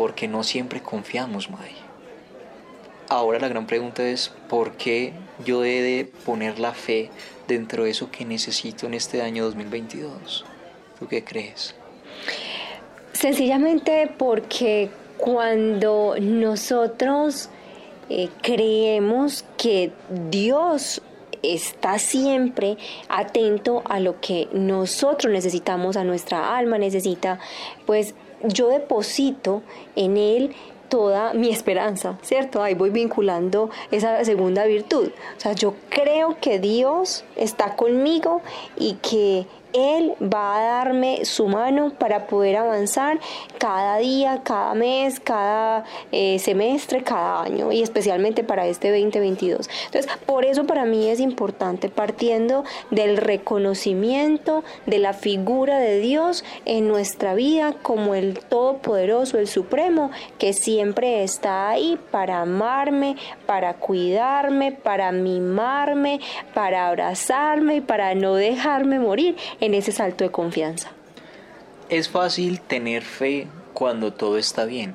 porque 0.01 0.29
no 0.29 0.43
siempre 0.45 0.81
confiamos, 0.81 1.51
May. 1.51 1.77
Ahora 3.11 3.39
la 3.39 3.49
gran 3.49 3.67
pregunta 3.67 4.03
es, 4.03 4.33
¿por 4.49 4.73
qué 4.79 5.13
yo 5.45 5.63
he 5.63 5.83
de 5.83 6.11
poner 6.25 6.59
la 6.59 6.73
fe 6.73 7.11
dentro 7.47 7.85
de 7.85 7.91
eso 7.91 8.11
que 8.11 8.25
necesito 8.25 8.87
en 8.87 8.95
este 8.95 9.21
año 9.21 9.45
2022? 9.45 10.47
¿Tú 10.99 11.07
qué 11.07 11.23
crees? 11.23 11.75
Sencillamente 13.13 14.11
porque 14.17 14.89
cuando 15.19 16.15
nosotros 16.19 17.51
eh, 18.09 18.31
creemos 18.41 19.45
que 19.59 19.93
Dios 20.31 21.03
está 21.43 21.99
siempre 21.99 22.79
atento 23.11 23.83
a 23.85 24.01
lo 24.01 24.19
que 24.19 24.49
nosotros 24.55 25.31
necesitamos, 25.31 25.99
a 25.99 26.05
nuestra 26.05 26.57
alma 26.57 26.79
necesita, 26.79 27.39
pues 27.85 28.15
yo 28.45 28.69
deposito 28.69 29.63
en 29.97 30.17
Él 30.17 30.55
toda 30.89 31.33
mi 31.35 31.51
esperanza, 31.51 32.19
¿cierto? 32.21 32.63
Ahí 32.63 32.75
voy 32.75 32.91
vinculando 32.91 33.71
esa 33.91 34.23
segunda 34.25 34.65
virtud. 34.65 35.11
O 35.37 35.41
sea, 35.41 35.53
yo 35.53 35.75
creo 35.89 36.37
que 36.41 36.59
Dios 36.59 37.25
está 37.37 37.77
conmigo 37.77 38.43
y 38.77 38.95
que 38.95 39.47
él 39.73 40.15
va 40.23 40.57
a 40.57 40.63
darme 40.63 41.25
su 41.25 41.49
mano 41.49 41.93
para 41.99 42.27
poder 42.27 42.57
avanzar 42.57 43.19
cada 43.59 43.99
día, 43.99 44.41
cada 44.43 44.75
mes, 44.75 45.21
cada 45.21 45.85
eh, 46.13 46.39
semestre, 46.39 47.03
cada 47.03 47.43
año 47.43 47.73
y 47.73 47.83
especialmente 47.83 48.45
para 48.45 48.67
este 48.67 48.91
2022. 48.91 49.69
Entonces, 49.87 50.11
por 50.27 50.45
eso 50.45 50.65
para 50.65 50.85
mí 50.85 51.09
es 51.09 51.21
importante, 51.21 51.89
partiendo 51.89 52.65
del 52.91 53.17
reconocimiento 53.17 54.65
de 54.87 54.99
la 54.99 55.13
figura 55.13 55.79
de 55.79 55.99
Dios 55.99 56.45
en 56.65 56.89
nuestra 56.89 57.35
vida 57.35 57.75
como 57.83 58.15
el 58.15 58.39
Todopoderoso, 58.39 59.39
el 59.39 59.49
Supremo, 59.49 60.11
que 60.39 60.53
siempre 60.53 61.23
está 61.23 61.69
ahí 61.69 61.99
para 62.11 62.43
amarme, 62.43 63.17
para 63.47 63.75
cuidarme, 63.75 64.73
para 64.73 65.13
mimarme, 65.13 66.21
para 66.55 66.89
abrazarme 66.89 67.77
y 67.77 67.81
para 67.81 68.15
no 68.15 68.35
dejarme 68.35 68.99
morir 68.99 69.37
en 69.61 69.75
ese 69.75 69.93
salto 69.93 70.25
de 70.25 70.31
confianza. 70.31 70.91
Es 71.89 72.09
fácil 72.09 72.61
tener 72.61 73.03
fe 73.03 73.47
cuando 73.75 74.13
todo 74.13 74.39
está 74.39 74.65
bien. 74.65 74.95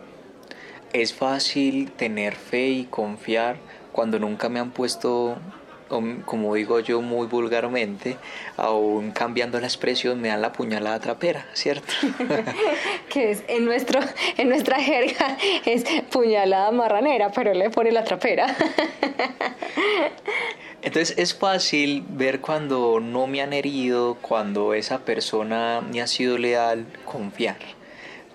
Es 0.94 1.14
fácil 1.14 1.92
tener 1.92 2.36
fe 2.36 2.68
y 2.70 2.86
confiar 2.86 3.58
cuando 3.92 4.20
nunca 4.20 4.50
me 4.50 4.60
han 4.60 4.72
puesto, 4.72 5.38
como 6.26 6.56
digo 6.56 6.80
yo 6.80 7.02
muy 7.02 7.28
vulgarmente, 7.28 8.18
aún 8.58 9.12
cambiando 9.12 9.60
la 9.60 9.68
expresión, 9.68 10.22
me 10.22 10.30
dan 10.30 10.42
la 10.42 10.54
puñalada 10.54 11.00
trapera, 11.00 11.46
¿cierto? 11.54 11.94
que 13.10 13.32
es 13.32 13.44
en, 13.48 13.66
nuestro, 13.66 14.00
en 14.38 14.50
nuestra 14.50 14.82
jerga 14.82 15.38
es 15.66 15.84
puñalada 16.12 16.72
marranera, 16.72 17.32
pero 17.32 17.54
le 17.54 17.70
pone 17.70 17.92
la 17.92 18.04
trapera. 18.04 18.56
Entonces 20.86 21.18
es 21.18 21.34
fácil 21.34 22.06
ver 22.08 22.42
cuando 22.42 23.00
no 23.00 23.26
me 23.26 23.42
han 23.42 23.54
herido, 23.54 24.20
cuando 24.22 24.76
esa 24.76 25.00
persona 25.00 25.82
me 25.82 26.00
ha 26.00 26.06
sido 26.06 26.38
leal, 26.38 26.86
confiar. 27.06 27.58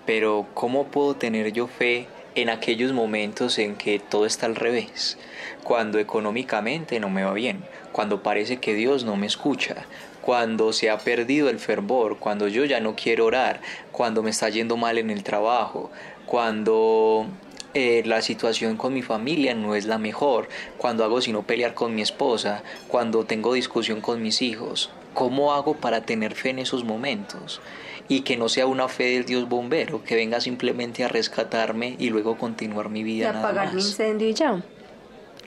Pero 0.05 0.45
¿cómo 0.53 0.87
puedo 0.87 1.15
tener 1.15 1.53
yo 1.53 1.67
fe 1.67 2.07
en 2.35 2.49
aquellos 2.49 2.91
momentos 2.91 3.57
en 3.57 3.77
que 3.77 3.99
todo 3.99 4.25
está 4.25 4.47
al 4.47 4.57
revés? 4.57 5.17
Cuando 5.63 5.97
económicamente 5.97 6.99
no 6.99 7.09
me 7.09 7.23
va 7.23 7.31
bien, 7.31 7.63
cuando 7.93 8.21
parece 8.21 8.57
que 8.57 8.73
Dios 8.73 9.05
no 9.05 9.15
me 9.15 9.27
escucha, 9.27 9.85
cuando 10.21 10.73
se 10.73 10.89
ha 10.89 10.97
perdido 10.97 11.49
el 11.49 11.57
fervor, 11.57 12.19
cuando 12.19 12.49
yo 12.49 12.65
ya 12.65 12.81
no 12.81 12.97
quiero 12.97 13.27
orar, 13.27 13.61
cuando 13.93 14.23
me 14.23 14.29
está 14.29 14.49
yendo 14.49 14.75
mal 14.75 14.97
en 14.97 15.09
el 15.09 15.23
trabajo, 15.23 15.89
cuando 16.25 17.27
eh, 17.73 18.03
la 18.05 18.21
situación 18.21 18.75
con 18.75 18.93
mi 18.93 19.01
familia 19.01 19.55
no 19.55 19.75
es 19.75 19.85
la 19.85 19.97
mejor, 19.97 20.49
cuando 20.77 21.03
hago 21.05 21.21
sino 21.21 21.43
pelear 21.43 21.73
con 21.73 21.95
mi 21.95 22.01
esposa, 22.01 22.63
cuando 22.87 23.23
tengo 23.23 23.53
discusión 23.53 24.01
con 24.01 24.21
mis 24.21 24.41
hijos. 24.41 24.89
¿Cómo 25.13 25.53
hago 25.53 25.75
para 25.75 26.01
tener 26.01 26.35
fe 26.35 26.49
en 26.49 26.59
esos 26.59 26.83
momentos? 26.83 27.61
Y 28.07 28.21
que 28.21 28.35
no 28.35 28.49
sea 28.49 28.65
una 28.65 28.87
fe 28.89 29.11
del 29.11 29.25
Dios 29.25 29.47
bombero, 29.47 30.03
que 30.03 30.15
venga 30.15 30.41
simplemente 30.41 31.03
a 31.03 31.07
rescatarme 31.07 31.95
y 31.97 32.09
luego 32.09 32.37
continuar 32.37 32.89
mi 32.89 33.03
vida. 33.03 33.31
Y 33.33 33.37
apagar 33.37 33.73
mi 33.73 33.81
incendio 33.81 34.27
y 34.27 34.33
ya. 34.33 34.61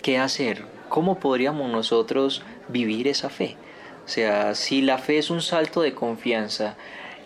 ¿Qué 0.01 0.19
hacer? 0.19 0.65
¿Cómo 0.89 1.19
podríamos 1.19 1.71
nosotros 1.71 2.43
vivir 2.69 3.09
esa 3.09 3.29
fe? 3.29 3.57
O 4.05 4.09
sea, 4.09 4.55
si 4.55 4.83
la 4.83 4.99
fe 4.99 5.19
es 5.19 5.31
un 5.31 5.41
salto 5.41 5.81
de 5.81 5.95
confianza, 5.95 6.77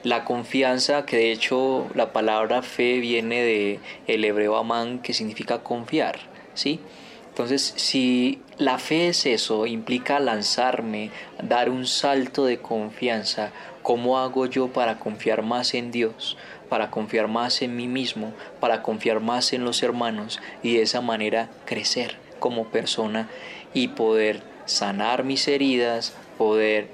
la 0.04 0.24
confianza, 0.24 1.04
que 1.04 1.16
de 1.16 1.32
hecho 1.32 1.86
la 1.94 2.12
palabra 2.12 2.62
fe 2.62 2.98
viene 2.98 3.42
de 3.42 3.80
el 4.06 4.24
hebreo 4.24 4.56
amán, 4.56 5.00
que 5.00 5.12
significa 5.12 5.58
confiar, 5.62 6.18
¿sí? 6.54 6.80
Entonces, 7.28 7.72
si 7.76 8.42
la 8.56 8.78
fe 8.78 9.08
es 9.08 9.24
eso, 9.24 9.66
implica 9.66 10.18
lanzarme, 10.18 11.10
dar 11.42 11.70
un 11.70 11.86
salto 11.86 12.44
de 12.44 12.58
confianza, 12.58 13.52
¿Cómo 13.88 14.18
hago 14.18 14.44
yo 14.44 14.68
para 14.68 14.98
confiar 14.98 15.42
más 15.42 15.72
en 15.72 15.90
Dios? 15.90 16.36
para 16.68 16.90
confiar 16.90 17.28
más 17.28 17.62
en 17.62 17.76
mí 17.76 17.88
mismo, 17.88 18.32
para 18.60 18.82
confiar 18.82 19.20
más 19.20 19.52
en 19.52 19.64
los 19.64 19.82
hermanos 19.82 20.40
y 20.62 20.74
de 20.74 20.82
esa 20.82 21.00
manera 21.00 21.48
crecer 21.64 22.16
como 22.38 22.68
persona 22.68 23.28
y 23.74 23.88
poder 23.88 24.42
sanar 24.66 25.24
mis 25.24 25.48
heridas, 25.48 26.14
poder 26.36 26.90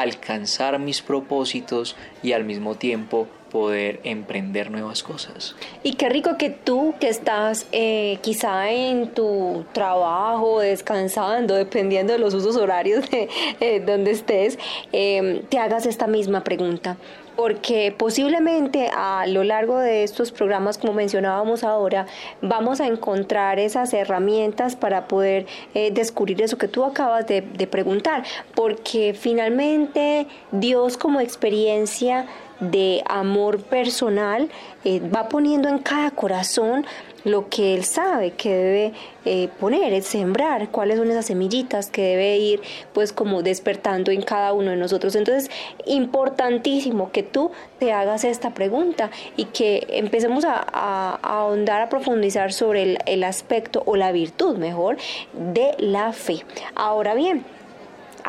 alcanzar 0.00 0.78
mis 0.78 1.02
propósitos 1.02 1.96
y 2.22 2.32
al 2.32 2.44
mismo 2.44 2.74
tiempo 2.74 3.28
poder 3.50 4.00
emprender 4.04 4.70
nuevas 4.70 5.02
cosas. 5.02 5.56
Y 5.82 5.94
qué 5.94 6.08
rico 6.08 6.36
que 6.36 6.50
tú 6.50 6.94
que 7.00 7.08
estás 7.08 7.66
eh, 7.72 8.18
quizá 8.22 8.70
en 8.70 9.08
tu 9.08 9.64
trabajo, 9.72 10.60
descansando, 10.60 11.54
dependiendo 11.54 12.12
de 12.12 12.18
los 12.18 12.34
usos 12.34 12.56
horarios 12.56 13.08
de 13.10 13.28
eh, 13.60 13.80
donde 13.80 14.10
estés, 14.10 14.58
eh, 14.92 15.44
te 15.48 15.58
hagas 15.58 15.86
esta 15.86 16.06
misma 16.06 16.44
pregunta 16.44 16.96
porque 17.38 17.94
posiblemente 17.96 18.90
a 18.92 19.24
lo 19.28 19.44
largo 19.44 19.78
de 19.78 20.02
estos 20.02 20.32
programas, 20.32 20.76
como 20.76 20.92
mencionábamos 20.92 21.62
ahora, 21.62 22.06
vamos 22.42 22.80
a 22.80 22.88
encontrar 22.88 23.60
esas 23.60 23.92
herramientas 23.94 24.74
para 24.74 25.06
poder 25.06 25.46
eh, 25.72 25.92
descubrir 25.92 26.42
eso 26.42 26.58
que 26.58 26.66
tú 26.66 26.82
acabas 26.82 27.28
de, 27.28 27.42
preguntar, 27.70 28.24
porque 28.56 29.14
finalmente 29.14 30.26
Dios 30.50 30.96
como 30.96 31.20
experiencia 31.20 32.26
de 32.58 33.04
amor 33.06 33.62
personal 33.62 34.50
eh, 34.84 34.98
va 34.98 35.28
poniendo 35.28 35.68
en 35.68 35.78
cada 35.78 36.10
corazón 36.10 36.86
lo 37.24 37.48
que 37.48 37.74
él 37.74 37.84
sabe 37.84 38.32
que 38.32 38.54
debe 38.54 38.92
eh, 39.24 39.48
poner, 39.60 39.92
es 39.92 40.06
sembrar, 40.06 40.70
cuáles 40.70 40.98
son 40.98 41.10
esas 41.10 41.26
semillitas 41.26 41.90
que 41.90 42.02
debe 42.02 42.36
ir 42.38 42.60
pues 42.92 43.12
como 43.12 43.42
despertando 43.42 44.10
en 44.10 44.22
cada 44.22 44.52
uno 44.52 44.70
de 44.70 44.76
nosotros. 44.76 45.14
Entonces, 45.14 45.50
importantísimo 45.86 47.10
que 47.12 47.22
tú 47.22 47.50
te 47.78 47.92
hagas 47.92 48.24
esta 48.24 48.54
pregunta 48.54 49.10
y 49.36 49.44
que 49.46 49.86
empecemos 49.90 50.44
a, 50.44 51.18
ahondar, 51.22 51.82
a 51.82 51.88
profundizar 51.88 52.52
sobre 52.52 52.82
el, 52.82 52.98
el 53.06 53.24
aspecto 53.24 53.82
o 53.86 53.96
la 53.96 54.12
virtud, 54.12 54.56
mejor, 54.56 54.96
de 55.32 55.74
la 55.78 56.12
fe. 56.12 56.44
Ahora 56.74 57.14
bien, 57.14 57.44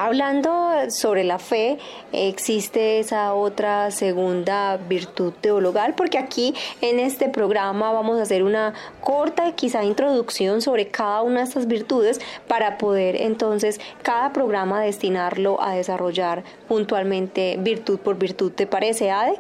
Hablando 0.01 0.71
sobre 0.91 1.25
la 1.25 1.39
fe, 1.39 1.77
existe 2.13 2.99
esa 2.99 3.33
otra 3.33 3.91
segunda 3.91 4.77
virtud 4.77 5.33
teologal, 5.41 5.93
porque 5.93 6.17
aquí 6.17 6.55
en 6.79 6.99
este 6.99 7.27
programa 7.27 7.91
vamos 7.91 8.17
a 8.17 8.21
hacer 8.21 8.43
una 8.43 8.73
corta, 9.01 9.51
quizá 9.57 9.83
introducción 9.83 10.61
sobre 10.61 10.87
cada 10.87 11.21
una 11.21 11.39
de 11.39 11.47
estas 11.47 11.67
virtudes 11.67 12.21
para 12.47 12.77
poder 12.77 13.21
entonces 13.21 13.81
cada 14.01 14.31
programa 14.31 14.79
destinarlo 14.79 15.61
a 15.61 15.73
desarrollar 15.73 16.45
puntualmente 16.69 17.57
virtud 17.59 17.99
por 17.99 18.17
virtud. 18.17 18.53
¿Te 18.53 18.67
parece, 18.67 19.11
Ade? 19.11 19.33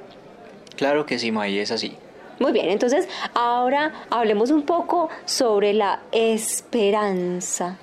Claro 0.75 1.05
que 1.05 1.19
sí, 1.19 1.31
May, 1.31 1.57
es 1.57 1.71
así. 1.71 1.95
Muy 2.39 2.51
bien, 2.51 2.67
entonces 2.67 3.07
ahora 3.33 3.93
hablemos 4.09 4.51
un 4.51 4.63
poco 4.63 5.07
sobre 5.23 5.71
la 5.71 6.01
esperanza. 6.11 7.77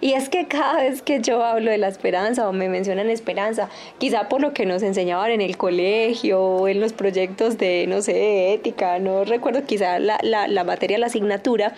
Y 0.00 0.14
es 0.14 0.28
que 0.30 0.46
cada 0.46 0.82
vez 0.82 1.02
que 1.02 1.20
yo 1.20 1.44
hablo 1.44 1.70
de 1.70 1.78
la 1.78 1.88
esperanza 1.88 2.48
o 2.48 2.52
me 2.52 2.68
mencionan 2.68 3.10
esperanza, 3.10 3.68
quizá 3.98 4.28
por 4.28 4.40
lo 4.40 4.54
que 4.54 4.64
nos 4.64 4.82
enseñaban 4.82 5.30
en 5.30 5.42
el 5.42 5.58
colegio 5.58 6.40
o 6.40 6.68
en 6.68 6.80
los 6.80 6.94
proyectos 6.94 7.58
de, 7.58 7.86
no 7.86 8.00
sé, 8.00 8.54
ética, 8.54 8.98
no 8.98 9.24
recuerdo 9.24 9.64
quizá 9.64 9.98
la, 9.98 10.18
la, 10.22 10.48
la 10.48 10.64
materia, 10.64 10.96
la 10.98 11.06
asignatura, 11.06 11.74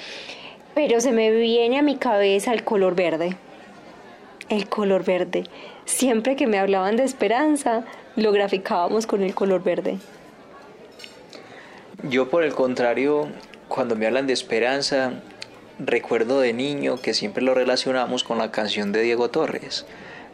pero 0.75 1.01
se 1.01 1.11
me 1.13 1.33
viene 1.33 1.79
a 1.79 1.83
mi 1.83 1.97
cabeza 1.97 2.53
el 2.53 2.63
color 2.63 2.95
verde. 2.95 3.37
El 4.49 4.69
color 4.69 5.05
verde. 5.05 5.45
Siempre 5.85 6.37
que 6.37 6.47
me 6.47 6.59
hablaban 6.59 6.97
de 6.97 7.05
esperanza, 7.05 7.85
lo 8.15 8.31
graficábamos 8.31 9.07
con 9.07 9.23
el 9.23 9.35
color 9.35 9.65
verde. 9.65 9.99
Yo 12.05 12.29
por 12.31 12.45
el 12.45 12.53
contrario, 12.53 13.29
cuando 13.69 13.97
me 13.97 14.07
hablan 14.07 14.27
de 14.27 14.33
esperanza, 14.33 15.13
recuerdo 15.85 16.41
de 16.41 16.53
niño 16.53 17.01
que 17.01 17.15
siempre 17.15 17.43
lo 17.43 17.55
relacionamos 17.55 18.25
con 18.25 18.39
la 18.39 18.51
canción 18.51 18.93
de 18.93 19.03
Diego 19.03 19.31
Torres. 19.31 19.87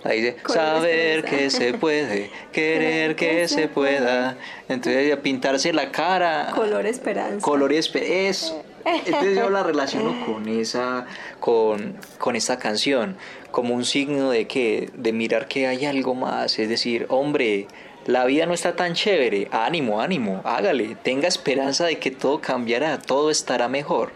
Ahí 0.04 0.20
dice, 0.20 0.36
saber 0.46 1.24
que 1.24 1.50
se 1.50 1.74
puede, 1.74 2.30
querer 2.52 3.16
que 3.16 3.48
se 3.48 3.66
pueda. 3.66 4.36
Entonces, 4.68 5.16
pintarse 5.18 5.72
la 5.72 5.90
cara. 5.90 6.52
Color 6.54 6.86
esperanza. 6.86 7.44
Color 7.44 7.72
esperanza. 7.72 8.54
Entonces 8.84 9.36
yo 9.36 9.50
la 9.50 9.62
relaciono 9.62 10.24
con 10.26 10.48
esa, 10.48 11.06
con, 11.40 11.96
con 12.18 12.36
esta 12.36 12.58
canción, 12.58 13.16
como 13.50 13.74
un 13.74 13.84
signo 13.84 14.30
de 14.30 14.46
que, 14.46 14.90
de 14.94 15.12
mirar 15.12 15.48
que 15.48 15.66
hay 15.66 15.84
algo 15.84 16.14
más. 16.14 16.58
Es 16.58 16.68
decir, 16.68 17.06
hombre, 17.08 17.66
la 18.06 18.24
vida 18.24 18.46
no 18.46 18.54
está 18.54 18.76
tan 18.76 18.94
chévere. 18.94 19.48
Ánimo, 19.50 20.00
ánimo, 20.00 20.40
hágale. 20.44 20.96
Tenga 21.02 21.28
esperanza 21.28 21.86
de 21.86 21.98
que 21.98 22.10
todo 22.10 22.40
cambiará, 22.40 22.98
todo 22.98 23.30
estará 23.30 23.68
mejor. 23.68 24.12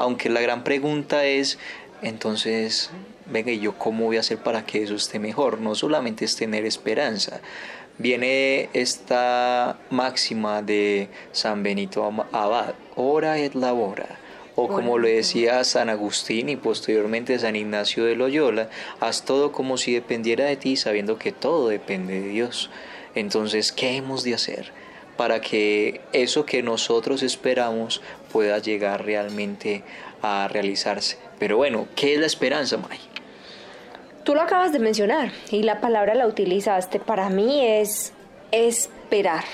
Aunque 0.00 0.30
la 0.30 0.40
gran 0.40 0.64
pregunta 0.64 1.26
es, 1.26 1.58
entonces, 2.00 2.90
venga, 3.26 3.52
¿y 3.52 3.60
yo 3.60 3.76
cómo 3.76 4.06
voy 4.06 4.16
a 4.16 4.20
hacer 4.20 4.38
para 4.38 4.64
que 4.64 4.82
eso 4.82 4.94
esté 4.94 5.18
mejor? 5.18 5.60
No 5.60 5.74
solamente 5.74 6.24
es 6.24 6.36
tener 6.36 6.64
esperanza. 6.64 7.42
Viene 7.98 8.70
esta 8.72 9.78
máxima 9.90 10.62
de 10.62 11.10
San 11.32 11.62
Benito 11.62 12.10
Abad, 12.32 12.72
ora 12.96 13.36
et 13.36 13.54
labora. 13.54 14.18
O 14.56 14.68
como 14.68 14.96
lo 14.96 15.06
decía 15.06 15.62
San 15.64 15.90
Agustín 15.90 16.48
y 16.48 16.56
posteriormente 16.56 17.38
San 17.38 17.54
Ignacio 17.54 18.06
de 18.06 18.16
Loyola, 18.16 18.70
haz 19.00 19.26
todo 19.26 19.52
como 19.52 19.76
si 19.76 19.92
dependiera 19.92 20.46
de 20.46 20.56
ti, 20.56 20.76
sabiendo 20.76 21.18
que 21.18 21.32
todo 21.32 21.68
depende 21.68 22.22
de 22.22 22.28
Dios. 22.28 22.70
Entonces, 23.14 23.70
¿qué 23.70 23.96
hemos 23.96 24.24
de 24.24 24.32
hacer? 24.32 24.72
para 25.20 25.42
que 25.42 26.00
eso 26.14 26.46
que 26.46 26.62
nosotros 26.62 27.22
esperamos 27.22 28.00
pueda 28.32 28.58
llegar 28.58 29.04
realmente 29.04 29.82
a 30.22 30.48
realizarse. 30.48 31.18
Pero 31.38 31.56
bueno, 31.56 31.86
¿qué 31.94 32.14
es 32.14 32.20
la 32.20 32.26
esperanza, 32.26 32.76
May? 32.76 32.98
Tú 34.24 34.34
lo 34.34 34.42
acabas 34.42 34.72
de 34.72 34.78
mencionar 34.78 35.32
y 35.50 35.62
la 35.62 35.80
palabra 35.80 36.14
la 36.14 36.26
utilizaste. 36.26 37.00
Para 37.00 37.30
mí 37.30 37.64
es 37.64 38.12
esperar. 38.52 39.44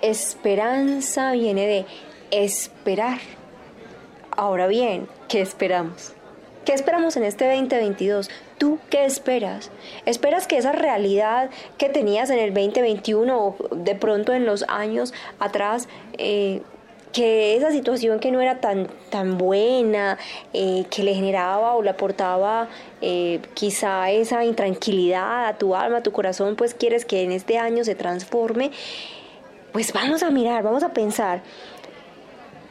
Esperanza 0.00 1.32
viene 1.32 1.66
de 1.66 1.86
esperar. 2.30 3.18
Ahora 4.36 4.66
bien, 4.66 5.08
¿qué 5.28 5.40
esperamos? 5.40 6.14
¿Qué 6.64 6.72
esperamos 6.74 7.16
en 7.16 7.24
este 7.24 7.44
2022? 7.46 8.30
¿Tú 8.58 8.78
qué 8.88 9.04
esperas? 9.04 9.70
¿Esperas 10.06 10.46
que 10.46 10.56
esa 10.56 10.72
realidad 10.72 11.50
que 11.76 11.88
tenías 11.88 12.30
en 12.30 12.38
el 12.38 12.54
2021 12.54 13.36
o 13.36 13.56
de 13.74 13.94
pronto 13.96 14.32
en 14.32 14.46
los 14.46 14.64
años 14.68 15.12
atrás, 15.40 15.88
eh, 16.18 16.62
que 17.12 17.56
esa 17.56 17.70
situación 17.70 18.18
que 18.20 18.30
no 18.30 18.40
era 18.40 18.60
tan, 18.60 18.88
tan 19.10 19.38
buena, 19.38 20.18
eh, 20.52 20.84
que 20.90 21.02
le 21.02 21.14
generaba 21.14 21.74
o 21.74 21.82
le 21.82 21.90
aportaba 21.90 22.68
eh, 23.00 23.40
quizá 23.54 24.10
esa 24.10 24.44
intranquilidad 24.44 25.46
a 25.46 25.58
tu 25.58 25.74
alma, 25.74 25.98
a 25.98 26.02
tu 26.02 26.12
corazón, 26.12 26.56
pues 26.56 26.74
quieres 26.74 27.04
que 27.04 27.22
en 27.22 27.32
este 27.32 27.58
año 27.58 27.84
se 27.84 27.94
transforme? 27.94 28.70
Pues 29.72 29.92
vamos 29.92 30.22
a 30.22 30.30
mirar, 30.30 30.62
vamos 30.62 30.82
a 30.82 30.92
pensar, 30.92 31.42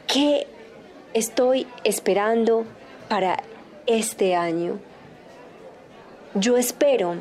¿qué 0.06 0.46
estoy 1.14 1.66
esperando 1.84 2.64
para 3.08 3.42
este 3.86 4.34
año? 4.34 4.78
yo 6.34 6.56
espero 6.56 7.16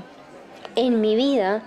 en 0.75 1.01
mi 1.01 1.15
vida 1.15 1.63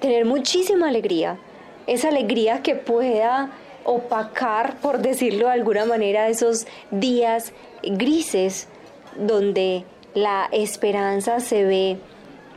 tener 0.00 0.24
muchísima 0.24 0.88
alegría, 0.88 1.38
esa 1.86 2.08
alegría 2.08 2.62
que 2.62 2.74
pueda 2.74 3.50
opacar, 3.84 4.76
por 4.80 4.98
decirlo 4.98 5.46
de 5.46 5.52
alguna 5.52 5.84
manera, 5.84 6.28
esos 6.28 6.66
días 6.90 7.52
grises 7.82 8.68
donde 9.16 9.84
la 10.14 10.48
esperanza 10.52 11.40
se 11.40 11.64
ve 11.64 11.98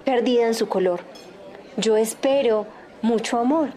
perdida 0.06 0.48
en 0.48 0.54
su 0.54 0.68
color. 0.68 1.02
Yo 1.78 1.98
espero 1.98 2.68
mucho 3.02 3.40
amor. 3.40 3.70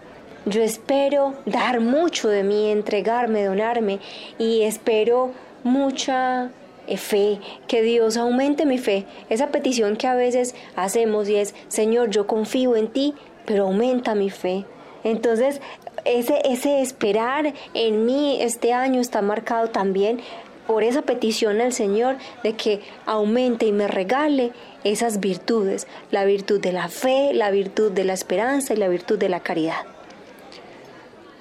Yo 0.45 0.63
espero 0.63 1.35
dar 1.45 1.81
mucho 1.81 2.29
de 2.29 2.45
mí, 2.45 2.71
entregarme, 2.71 3.45
donarme 3.45 3.99
y 4.39 4.63
espero 4.63 5.33
mucha 5.65 6.53
eh, 6.87 6.97
fe, 6.97 7.41
que 7.67 7.83
Dios 7.83 8.17
aumente 8.17 8.65
mi 8.65 8.79
fe. 8.79 9.07
Esa 9.29 9.49
petición 9.49 9.97
que 9.97 10.07
a 10.07 10.15
veces 10.15 10.55
hacemos 10.77 11.29
y 11.29 11.35
es, 11.35 11.55
Señor, 11.67 12.11
yo 12.11 12.29
confío 12.29 12.77
en 12.77 12.89
ti, 12.89 13.15
pero 13.45 13.65
aumenta 13.65 14.15
mi 14.15 14.31
fe. 14.31 14.65
Entonces, 15.03 15.61
ese, 16.07 16.41
ese 16.45 16.81
esperar 16.81 17.53
en 17.75 18.07
mí 18.07 18.39
este 18.41 18.73
año 18.73 19.01
está 19.01 19.23
marcado 19.23 19.69
también 19.69 20.21
por 20.67 20.83
esa 20.83 21.03
petición 21.03 21.61
al 21.61 21.73
Señor 21.73 22.17
de 22.43 22.55
que 22.55 22.81
aumente 23.07 23.67
y 23.67 23.73
me 23.73 23.89
regale 23.89 24.53
esas 24.85 25.21
virtudes, 25.21 25.87
la 26.11 26.25
virtud 26.25 26.61
de 26.61 26.73
la 26.73 26.89
fe, 26.89 27.33
la 27.33 27.51
virtud 27.51 27.93
de 27.93 28.05
la 28.05 28.15
esperanza 28.15 28.75
y 28.75 28.77
la 28.77 28.89
virtud 28.89 29.19
de 29.19 29.29
la 29.29 29.41
caridad. 29.41 29.85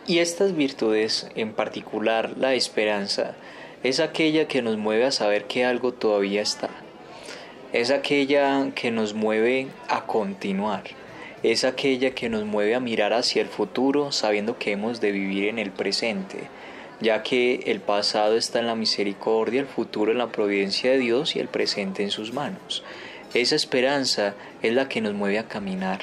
Y 0.08 0.20
estas 0.20 0.56
virtudes, 0.56 1.28
en 1.36 1.54
particular 1.54 2.38
la 2.38 2.54
esperanza, 2.54 3.36
es 3.84 4.00
aquella 4.00 4.48
que 4.48 4.62
nos 4.62 4.78
mueve 4.78 5.06
a 5.06 5.12
saber 5.12 5.46
que 5.46 5.66
algo 5.66 5.94
todavía 5.94 6.42
está. 6.42 6.70
Es 7.74 7.90
aquella 7.90 8.72
que 8.76 8.92
nos 8.92 9.14
mueve 9.14 9.68
a 9.90 10.06
continuar. 10.06 10.84
Es 11.52 11.64
aquella 11.64 12.16
que 12.16 12.28
nos 12.28 12.44
mueve 12.44 12.74
a 12.74 12.80
mirar 12.80 13.14
hacia 13.14 13.42
el 13.44 13.48
futuro 13.48 14.12
sabiendo 14.12 14.58
que 14.58 14.72
hemos 14.72 15.00
de 15.00 15.12
vivir 15.12 15.46
en 15.46 15.60
el 15.60 15.70
presente, 15.70 16.40
ya 17.02 17.22
que 17.22 17.62
el 17.68 17.82
pasado 17.82 18.36
está 18.36 18.60
en 18.60 18.66
la 18.66 18.74
misericordia, 18.74 19.62
el 19.62 19.68
futuro 19.68 20.12
en 20.12 20.18
la 20.18 20.32
providencia 20.32 20.90
de 20.90 20.98
Dios 20.98 21.36
y 21.36 21.40
el 21.40 21.48
presente 21.48 22.02
en 22.02 22.10
sus 22.10 22.34
manos. 22.34 22.84
Esa 23.36 23.56
esperanza 23.56 24.34
es 24.64 24.74
la 24.74 24.90
que 24.90 25.02
nos 25.02 25.14
mueve 25.14 25.38
a 25.38 25.48
caminar. 25.48 26.00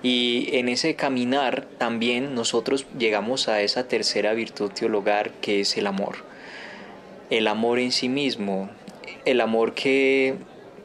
Y 0.00 0.50
en 0.52 0.68
ese 0.68 0.94
caminar 0.94 1.66
también 1.78 2.36
nosotros 2.36 2.86
llegamos 2.96 3.48
a 3.48 3.62
esa 3.62 3.88
tercera 3.88 4.32
virtud 4.32 4.70
teologal 4.70 5.32
que 5.40 5.60
es 5.60 5.76
el 5.76 5.88
amor. 5.88 6.18
El 7.30 7.48
amor 7.48 7.80
en 7.80 7.90
sí 7.90 8.08
mismo, 8.08 8.70
el 9.24 9.40
amor 9.40 9.74
que 9.74 10.36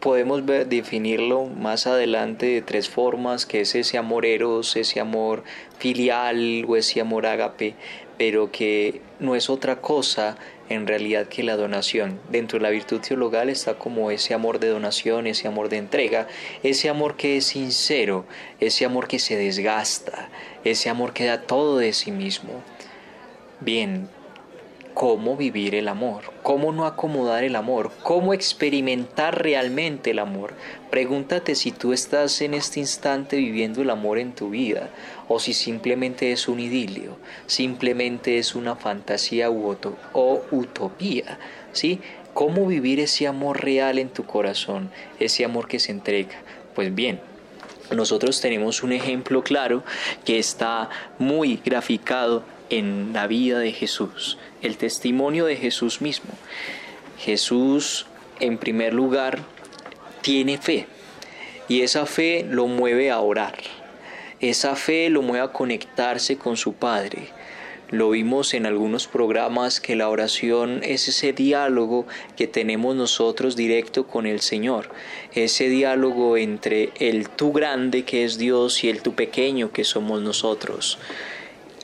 podemos 0.03 0.45
definirlo 0.45 1.45
más 1.45 1.87
adelante 1.87 2.47
de 2.47 2.61
tres 2.61 2.89
formas, 2.89 3.45
que 3.45 3.61
es 3.61 3.73
ese 3.73 3.97
amor 3.97 4.25
eros, 4.25 4.75
ese 4.75 4.99
amor 4.99 5.45
filial 5.79 6.65
o 6.67 6.75
ese 6.75 6.99
amor 6.99 7.25
ágape, 7.25 7.75
pero 8.17 8.51
que 8.51 8.99
no 9.21 9.33
es 9.33 9.49
otra 9.49 9.79
cosa 9.79 10.35
en 10.67 10.87
realidad 10.87 11.27
que 11.29 11.41
la 11.41 11.55
donación. 11.55 12.19
Dentro 12.29 12.59
de 12.59 12.63
la 12.63 12.69
virtud 12.69 12.99
teologal 12.99 13.47
está 13.47 13.75
como 13.75 14.11
ese 14.11 14.33
amor 14.33 14.59
de 14.59 14.67
donación, 14.67 15.25
ese 15.25 15.47
amor 15.47 15.69
de 15.69 15.77
entrega, 15.77 16.27
ese 16.63 16.89
amor 16.89 17.15
que 17.15 17.37
es 17.37 17.45
sincero, 17.45 18.25
ese 18.59 18.83
amor 18.83 19.07
que 19.07 19.19
se 19.19 19.37
desgasta, 19.37 20.27
ese 20.65 20.89
amor 20.89 21.13
que 21.13 21.23
da 21.23 21.43
todo 21.43 21.77
de 21.77 21.93
sí 21.93 22.11
mismo. 22.11 22.61
Bien, 23.61 24.09
cómo 24.93 25.35
vivir 25.35 25.75
el 25.75 25.87
amor, 25.87 26.23
cómo 26.43 26.71
no 26.71 26.85
acomodar 26.85 27.43
el 27.43 27.55
amor, 27.55 27.91
cómo 28.03 28.33
experimentar 28.33 29.41
realmente 29.41 30.11
el 30.11 30.19
amor. 30.19 30.53
Pregúntate 30.91 31.55
si 31.55 31.71
tú 31.71 31.93
estás 31.93 32.41
en 32.41 32.53
este 32.53 32.79
instante 32.79 33.37
viviendo 33.37 33.81
el 33.81 33.89
amor 33.89 34.19
en 34.19 34.33
tu 34.33 34.51
vida 34.51 34.89
o 35.27 35.39
si 35.39 35.53
simplemente 35.53 36.31
es 36.31 36.47
un 36.47 36.59
idilio, 36.59 37.17
simplemente 37.47 38.37
es 38.37 38.55
una 38.55 38.75
fantasía 38.75 39.49
o 39.49 40.41
utopía, 40.51 41.39
¿sí? 41.71 41.99
¿Cómo 42.33 42.65
vivir 42.65 42.99
ese 42.99 43.27
amor 43.27 43.63
real 43.63 43.99
en 43.99 44.09
tu 44.09 44.25
corazón, 44.25 44.89
ese 45.19 45.45
amor 45.45 45.67
que 45.67 45.79
se 45.79 45.91
entrega? 45.91 46.41
Pues 46.73 46.93
bien, 46.93 47.19
nosotros 47.91 48.41
tenemos 48.41 48.81
un 48.81 48.91
ejemplo 48.91 49.43
claro 49.43 49.83
que 50.25 50.39
está 50.39 50.89
muy 51.19 51.59
graficado 51.63 52.43
en 52.69 53.13
la 53.13 53.27
vida 53.27 53.59
de 53.59 53.71
Jesús, 53.71 54.37
el 54.63 54.77
testimonio 54.77 55.45
de 55.45 55.55
Jesús 55.55 56.01
mismo. 56.01 56.31
Jesús, 57.19 58.07
en 58.39 58.57
primer 58.57 58.93
lugar, 58.93 59.39
tiene 60.21 60.57
fe 60.57 60.87
y 61.67 61.81
esa 61.81 62.05
fe 62.05 62.45
lo 62.49 62.67
mueve 62.67 63.11
a 63.11 63.19
orar. 63.19 63.55
Esa 64.39 64.75
fe 64.75 65.09
lo 65.09 65.21
mueve 65.21 65.45
a 65.45 65.53
conectarse 65.53 66.37
con 66.37 66.57
su 66.57 66.73
Padre. 66.73 67.27
Lo 67.89 68.09
vimos 68.09 68.55
en 68.55 68.65
algunos 68.65 69.07
programas 69.07 69.79
que 69.79 69.95
la 69.95 70.09
oración 70.09 70.81
es 70.83 71.07
ese 71.07 71.31
diálogo 71.31 72.07
que 72.35 72.47
tenemos 72.47 72.95
nosotros 72.95 73.55
directo 73.55 74.07
con 74.07 74.25
el 74.25 74.41
Señor, 74.41 74.89
ese 75.33 75.69
diálogo 75.69 76.35
entre 76.37 76.89
el 76.99 77.29
tú 77.29 77.51
grande 77.51 78.03
que 78.03 78.23
es 78.23 78.39
Dios 78.39 78.83
y 78.83 78.89
el 78.89 79.03
tú 79.03 79.13
pequeño 79.13 79.71
que 79.71 79.83
somos 79.83 80.21
nosotros. 80.23 80.97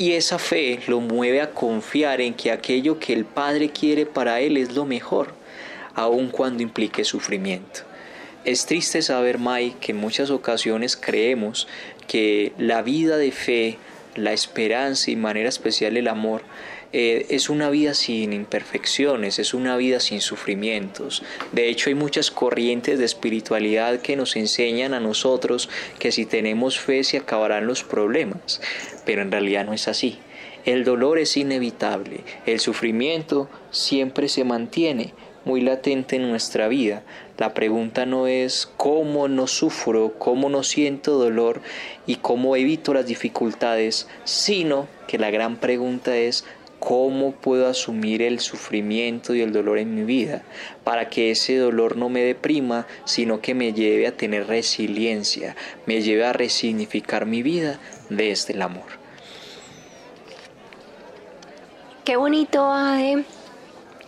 Y 0.01 0.13
esa 0.13 0.39
fe 0.39 0.79
lo 0.87 1.01
mueve 1.01 1.41
a 1.41 1.51
confiar 1.51 2.21
en 2.21 2.33
que 2.33 2.53
aquello 2.53 2.99
que 2.99 3.11
el 3.11 3.25
Padre 3.25 3.71
quiere 3.71 4.05
para 4.05 4.39
él 4.39 4.55
es 4.55 4.71
lo 4.73 4.85
mejor, 4.85 5.33
aun 5.93 6.29
cuando 6.29 6.63
implique 6.63 7.03
sufrimiento. 7.03 7.81
Es 8.45 8.65
triste 8.65 9.01
saber, 9.01 9.39
Mai, 9.39 9.75
que 9.81 9.91
en 9.91 9.97
muchas 9.97 10.29
ocasiones 10.29 10.95
creemos 10.95 11.67
que 12.07 12.53
la 12.57 12.81
vida 12.81 13.17
de 13.17 13.33
fe, 13.33 13.77
la 14.15 14.31
esperanza 14.31 15.11
y 15.11 15.17
manera 15.17 15.49
especial 15.49 15.97
el 15.97 16.07
amor 16.07 16.43
eh, 16.91 17.27
es 17.29 17.51
una 17.51 17.69
vida 17.69 17.93
sin 17.93 18.33
imperfecciones, 18.33 19.37
es 19.37 19.53
una 19.53 19.77
vida 19.77 19.99
sin 19.99 20.21
sufrimientos. 20.21 21.21
De 21.51 21.69
hecho, 21.69 21.89
hay 21.89 21.93
muchas 21.93 22.31
corrientes 22.31 22.97
de 22.97 23.05
espiritualidad 23.05 24.01
que 24.01 24.15
nos 24.15 24.35
enseñan 24.35 24.95
a 24.95 24.99
nosotros 24.99 25.69
que 25.99 26.11
si 26.11 26.25
tenemos 26.25 26.79
fe 26.79 27.03
se 27.03 27.17
acabarán 27.17 27.67
los 27.67 27.83
problemas, 27.83 28.59
pero 29.09 29.23
en 29.23 29.31
realidad 29.31 29.65
no 29.65 29.73
es 29.73 29.87
así. 29.87 30.19
El 30.65 30.83
dolor 30.83 31.17
es 31.17 31.35
inevitable, 31.35 32.19
el 32.45 32.59
sufrimiento 32.59 33.49
siempre 33.71 34.29
se 34.29 34.43
mantiene 34.43 35.15
muy 35.45 35.61
latente 35.61 36.17
en 36.17 36.29
nuestra 36.29 36.67
vida. 36.67 37.01
La 37.39 37.55
pregunta 37.55 38.05
no 38.05 38.27
es 38.27 38.71
cómo 38.77 39.27
no 39.27 39.47
sufro, 39.47 40.13
cómo 40.19 40.47
no 40.49 40.61
siento 40.61 41.17
dolor 41.17 41.63
y 42.05 42.17
cómo 42.17 42.55
evito 42.55 42.93
las 42.93 43.07
dificultades, 43.07 44.07
sino 44.25 44.87
que 45.07 45.17
la 45.17 45.31
gran 45.31 45.55
pregunta 45.55 46.15
es 46.15 46.45
¿Cómo 46.79 47.33
puedo 47.33 47.67
asumir 47.67 48.21
el 48.21 48.39
sufrimiento 48.39 49.35
y 49.35 49.41
el 49.41 49.51
dolor 49.51 49.79
en 49.79 49.95
mi 49.95 50.03
vida 50.03 50.43
para 50.85 51.09
que 51.09 51.29
ese 51.29 51.57
dolor 51.57 51.97
no 51.97 52.07
me 52.07 52.21
deprima, 52.21 52.87
sino 53.03 53.41
que 53.41 53.53
me 53.53 53.73
lleve 53.73 54.07
a 54.07 54.15
tener 54.15 54.47
resiliencia, 54.47 55.57
me 55.85 56.01
lleve 56.01 56.25
a 56.25 56.31
resignificar 56.31 57.25
mi 57.25 57.43
vida 57.43 57.81
desde 58.09 58.53
el 58.53 58.61
amor? 58.61 58.88
Qué 62.09 62.17
bonito, 62.17 62.65
Ade, 62.65 63.23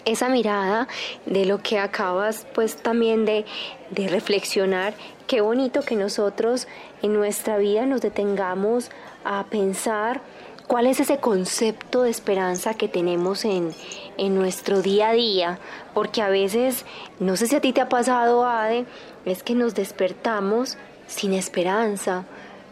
esa 0.05 0.27
mirada 0.27 0.87
de 1.27 1.45
lo 1.45 1.59
que 1.59 1.77
acabas 1.77 2.47
pues 2.55 2.75
también 2.75 3.25
de, 3.25 3.45
de 3.91 4.07
reflexionar. 4.07 4.95
Qué 5.27 5.41
bonito 5.41 5.83
que 5.83 5.95
nosotros 5.95 6.67
en 7.03 7.13
nuestra 7.13 7.59
vida 7.59 7.85
nos 7.85 8.01
detengamos 8.01 8.89
a 9.23 9.45
pensar 9.51 10.21
¿Cuál 10.65 10.87
es 10.87 10.99
ese 10.99 11.19
concepto 11.19 12.01
de 12.01 12.09
esperanza 12.09 12.73
que 12.73 12.87
tenemos 12.87 13.45
en, 13.45 13.75
nuestro 14.17 14.81
día 14.81 15.09
a 15.09 15.13
día? 15.13 15.59
Porque 15.93 16.23
a 16.23 16.29
veces, 16.29 16.85
no 17.19 17.35
sé 17.35 17.45
si 17.45 17.55
a 17.57 17.61
ti 17.61 17.71
te 17.71 17.81
ha 17.81 17.89
pasado, 17.89 18.47
Ade, 18.47 18.85
es 19.25 19.43
que 19.43 19.53
nos 19.53 19.75
despertamos 19.75 20.77
sin 21.07 21.33
esperanza, 21.33 22.23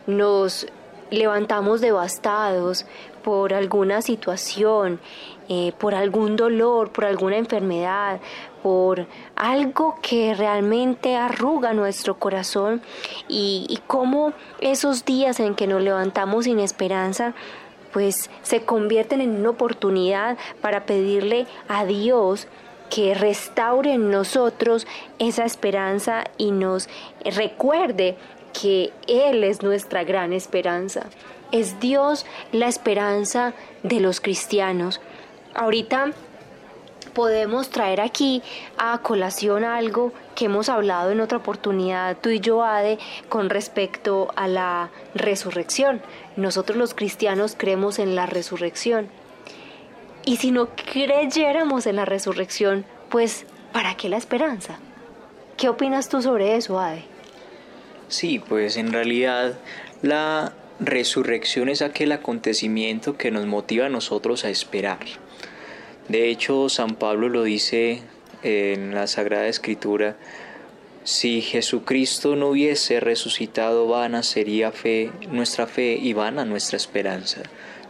nos 0.08 0.66
levantamos 1.12 1.82
devastados 1.82 2.86
por 3.24 3.54
alguna 3.54 4.02
situación, 4.02 5.00
eh, 5.48 5.74
por 5.78 5.96
algún 5.96 6.36
dolor, 6.36 6.92
por 6.92 7.06
alguna 7.06 7.38
enfermedad, 7.38 8.20
por 8.62 9.08
algo 9.36 9.98
que 10.02 10.34
realmente 10.34 11.16
arruga 11.16 11.74
nuestro 11.74 12.20
corazón 12.20 12.82
y, 13.28 13.66
y 13.70 13.78
cómo 13.88 14.34
esos 14.60 15.06
días 15.06 15.40
en 15.40 15.56
que 15.56 15.68
nos 15.68 15.82
levantamos 15.82 16.46
sin 16.46 16.60
esperanza 16.60 17.34
pues 17.92 18.30
se 18.44 18.62
convierten 18.62 19.22
en 19.22 19.40
una 19.40 19.50
oportunidad 19.50 20.38
para 20.62 20.86
pedirle 20.86 21.48
a 21.68 21.86
Dios 21.86 22.48
que 22.90 23.14
restaure 23.14 23.94
en 23.94 24.10
nosotros 24.10 24.88
esa 25.20 25.46
esperanza 25.46 26.24
y 26.38 26.52
nos 26.52 26.90
recuerde 27.24 28.18
que 28.60 28.92
Él 29.08 29.44
es 29.44 29.62
nuestra 29.62 30.04
gran 30.04 30.34
esperanza. 30.34 31.06
Es 31.52 31.80
Dios 31.80 32.26
la 32.52 32.68
esperanza 32.68 33.54
de 33.84 34.00
los 34.00 34.22
cristianos. 34.22 35.02
Ahorita 35.56 36.12
podemos 37.14 37.70
traer 37.70 38.02
aquí 38.02 38.44
a 38.78 39.00
colación 39.00 39.64
algo 39.64 40.14
que 40.36 40.46
hemos 40.46 40.70
hablado 40.70 41.12
en 41.12 41.20
otra 41.20 41.40
oportunidad, 41.40 42.18
tú 42.22 42.30
y 42.30 42.40
yo, 42.40 42.64
Ade, 42.64 43.00
con 43.28 43.50
respecto 43.50 44.30
a 44.36 44.48
la 44.48 44.90
resurrección. 45.16 46.02
Nosotros 46.38 46.78
los 46.78 46.94
cristianos 46.94 47.56
creemos 47.58 48.00
en 48.00 48.16
la 48.16 48.26
resurrección. 48.26 49.10
Y 50.24 50.38
si 50.38 50.52
no 50.52 50.70
creyéramos 50.70 51.88
en 51.88 51.96
la 51.96 52.06
resurrección, 52.06 52.86
pues, 53.10 53.46
¿para 53.74 53.96
qué 53.96 54.08
la 54.08 54.18
esperanza? 54.18 54.78
¿Qué 55.58 55.68
opinas 55.68 56.10
tú 56.10 56.22
sobre 56.22 56.56
eso, 56.56 56.80
Ade? 56.80 57.04
Sí, 58.08 58.40
pues 58.40 58.78
en 58.78 58.94
realidad 58.94 59.58
la 60.02 60.54
resurrección 60.80 61.70
es 61.70 61.82
aquel 61.82 62.12
acontecimiento 62.12 63.18
que 63.18 63.32
nos 63.32 63.46
motiva 63.46 63.88
a 63.88 63.90
nosotros 63.90 64.46
a 64.46 64.50
esperar. 64.50 65.00
De 66.08 66.30
hecho, 66.30 66.70
San 66.70 66.96
Pablo 66.96 67.30
lo 67.30 67.44
dice 67.44 68.02
en 68.44 68.96
la 68.96 69.08
Sagrada 69.08 69.48
Escritura, 69.48 70.18
si 71.04 71.42
Jesucristo 71.42 72.36
no 72.36 72.50
hubiese 72.50 73.00
resucitado, 73.00 73.88
vana 73.88 74.24
sería 74.24 74.72
fe, 74.72 75.12
nuestra 75.32 75.68
fe 75.68 75.98
y 76.02 76.14
vana 76.14 76.46
nuestra 76.46 76.78
esperanza. 76.78 77.42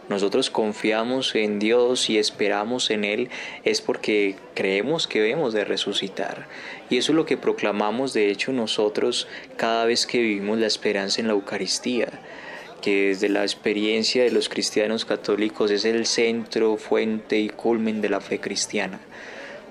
Nosotros 0.08 0.50
confiamos 0.50 1.36
en 1.36 1.60
Dios 1.60 2.10
y 2.10 2.18
esperamos 2.18 2.90
en 2.90 3.04
Él 3.04 3.30
es 3.64 3.80
porque 3.80 4.34
creemos 4.54 5.06
que 5.06 5.20
debemos 5.20 5.52
de 5.52 5.64
resucitar. 5.64 6.48
Y 6.88 6.96
eso 6.96 7.12
es 7.12 7.16
lo 7.16 7.26
que 7.26 7.36
proclamamos 7.36 8.12
de 8.12 8.30
hecho 8.30 8.52
nosotros 8.52 9.28
cada 9.56 9.84
vez 9.84 10.06
que 10.06 10.18
vivimos 10.18 10.58
la 10.58 10.66
esperanza 10.66 11.20
en 11.20 11.28
la 11.28 11.34
Eucaristía 11.34 12.08
que 12.80 13.08
desde 13.08 13.28
la 13.28 13.42
experiencia 13.42 14.24
de 14.24 14.30
los 14.30 14.48
cristianos 14.48 15.04
católicos 15.04 15.70
es 15.70 15.84
el 15.84 16.06
centro, 16.06 16.76
fuente 16.76 17.38
y 17.38 17.48
culmen 17.48 18.00
de 18.00 18.08
la 18.08 18.20
fe 18.20 18.40
cristiana. 18.40 19.00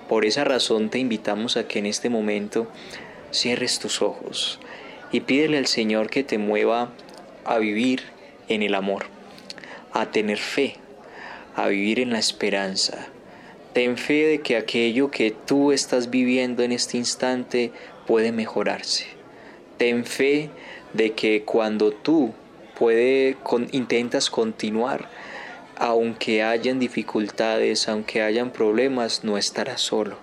Por 0.08 0.26
esa 0.26 0.44
razón 0.44 0.90
te 0.90 1.00
invitamos 1.00 1.58
a 1.58 1.68
que 1.68 1.80
en 1.80 1.86
este 1.86 2.10
momento 2.10 2.68
cierres 3.32 3.80
tus 3.80 4.02
ojos 4.02 4.60
y 5.12 5.22
pídele 5.22 5.58
al 5.58 5.68
Señor 5.68 6.10
que 6.10 6.24
te 6.24 6.38
mueva 6.38 6.92
a 7.46 7.58
vivir 7.58 8.04
en 8.48 8.64
el 8.64 8.76
amor, 8.76 9.06
a 9.92 10.12
tener 10.12 10.38
fe, 10.38 10.76
a 11.56 11.68
vivir 11.68 12.00
en 12.00 12.12
la 12.12 12.20
esperanza. 12.20 13.08
Ten 13.74 13.98
fe 13.98 14.26
de 14.26 14.42
que 14.42 14.58
aquello 14.58 15.12
que 15.12 15.32
tú 15.32 15.72
estás 15.72 16.10
viviendo 16.10 16.64
en 16.64 16.72
este 16.72 16.98
instante 16.98 17.72
puede 18.08 18.32
mejorarse. 18.32 19.06
Ten 19.78 20.06
fe 20.06 20.50
de 20.94 21.12
que 21.12 21.44
cuando 21.44 21.92
tú 21.92 22.34
puede, 22.80 23.36
intentas 23.72 24.30
continuar, 24.30 25.10
aunque 25.76 26.44
hayan 26.44 26.80
dificultades, 26.80 27.90
aunque 27.90 28.22
hayan 28.22 28.52
problemas, 28.52 29.26
no 29.26 29.38
estarás 29.38 29.82
solo. 29.82 30.18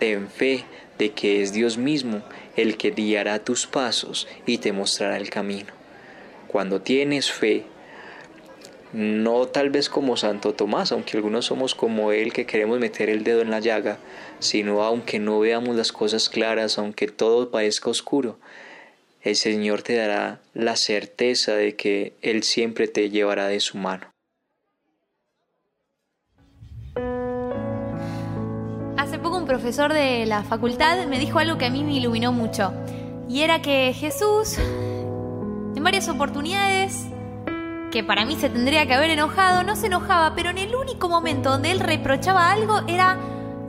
Ten 0.00 0.28
fe 0.28 0.64
de 0.98 1.12
que 1.12 1.40
es 1.40 1.52
Dios 1.52 1.78
mismo 1.78 2.22
el 2.56 2.76
que 2.76 2.90
guiará 2.90 3.38
tus 3.44 3.68
pasos 3.68 4.26
y 4.44 4.58
te 4.58 4.72
mostrará 4.72 5.16
el 5.16 5.30
camino. 5.30 5.72
Cuando 6.48 6.80
tienes 6.80 7.30
fe, 7.30 7.64
no 8.92 9.46
tal 9.46 9.70
vez 9.70 9.88
como 9.88 10.16
Santo 10.16 10.52
Tomás, 10.52 10.90
aunque 10.90 11.16
algunos 11.16 11.46
somos 11.46 11.76
como 11.76 12.10
él 12.10 12.32
que 12.32 12.46
queremos 12.46 12.80
meter 12.80 13.08
el 13.08 13.22
dedo 13.22 13.40
en 13.40 13.50
la 13.50 13.60
llaga, 13.60 13.98
sino 14.40 14.82
aunque 14.82 15.20
no 15.20 15.38
veamos 15.38 15.76
las 15.76 15.92
cosas 15.92 16.28
claras, 16.28 16.76
aunque 16.78 17.06
todo 17.06 17.50
parezca 17.50 17.90
oscuro, 17.90 18.36
el 19.24 19.36
Señor 19.36 19.82
te 19.82 19.96
dará 19.96 20.40
la 20.52 20.76
certeza 20.76 21.54
de 21.54 21.74
que 21.76 22.12
Él 22.20 22.42
siempre 22.42 22.88
te 22.88 23.08
llevará 23.08 23.48
de 23.48 23.58
su 23.58 23.78
mano. 23.78 24.12
Hace 28.98 29.18
poco 29.18 29.38
un 29.38 29.46
profesor 29.46 29.92
de 29.92 30.26
la 30.26 30.42
facultad 30.44 31.06
me 31.06 31.18
dijo 31.18 31.38
algo 31.38 31.56
que 31.56 31.64
a 31.64 31.70
mí 31.70 31.82
me 31.82 31.94
iluminó 31.94 32.32
mucho, 32.32 32.72
y 33.28 33.40
era 33.40 33.62
que 33.62 33.94
Jesús, 33.94 34.58
en 34.58 35.82
varias 35.82 36.08
oportunidades, 36.08 37.06
que 37.90 38.04
para 38.04 38.26
mí 38.26 38.36
se 38.36 38.50
tendría 38.50 38.86
que 38.86 38.94
haber 38.94 39.10
enojado, 39.10 39.62
no 39.62 39.74
se 39.74 39.86
enojaba, 39.86 40.34
pero 40.34 40.50
en 40.50 40.58
el 40.58 40.74
único 40.74 41.08
momento 41.08 41.50
donde 41.50 41.70
él 41.70 41.80
reprochaba 41.80 42.50
algo 42.50 42.82
era 42.88 43.18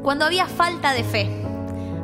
cuando 0.04 0.26
había 0.26 0.48
falta 0.48 0.94
de 0.94 1.04
fe. 1.04 1.45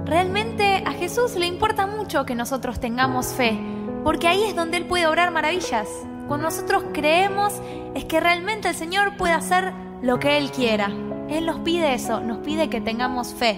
Realmente 0.05 0.83
a 0.85 0.93
Jesús 0.93 1.35
le 1.35 1.45
importa 1.45 1.85
mucho 1.85 2.25
que 2.25 2.35
nosotros 2.35 2.79
tengamos 2.79 3.27
fe, 3.27 3.59
porque 4.03 4.27
ahí 4.27 4.43
es 4.43 4.55
donde 4.55 4.77
Él 4.77 4.85
puede 4.85 5.07
obrar 5.07 5.31
maravillas. 5.31 5.87
Cuando 6.27 6.47
nosotros 6.47 6.85
creemos 6.93 7.53
es 7.93 8.05
que 8.05 8.19
realmente 8.19 8.69
el 8.69 8.75
Señor 8.75 9.15
puede 9.17 9.33
hacer 9.33 9.73
lo 10.01 10.19
que 10.19 10.37
Él 10.37 10.51
quiera. 10.51 10.87
Él 11.29 11.45
nos 11.45 11.59
pide 11.59 11.93
eso, 11.93 12.19
nos 12.19 12.39
pide 12.39 12.69
que 12.69 12.81
tengamos 12.81 13.33
fe. 13.33 13.57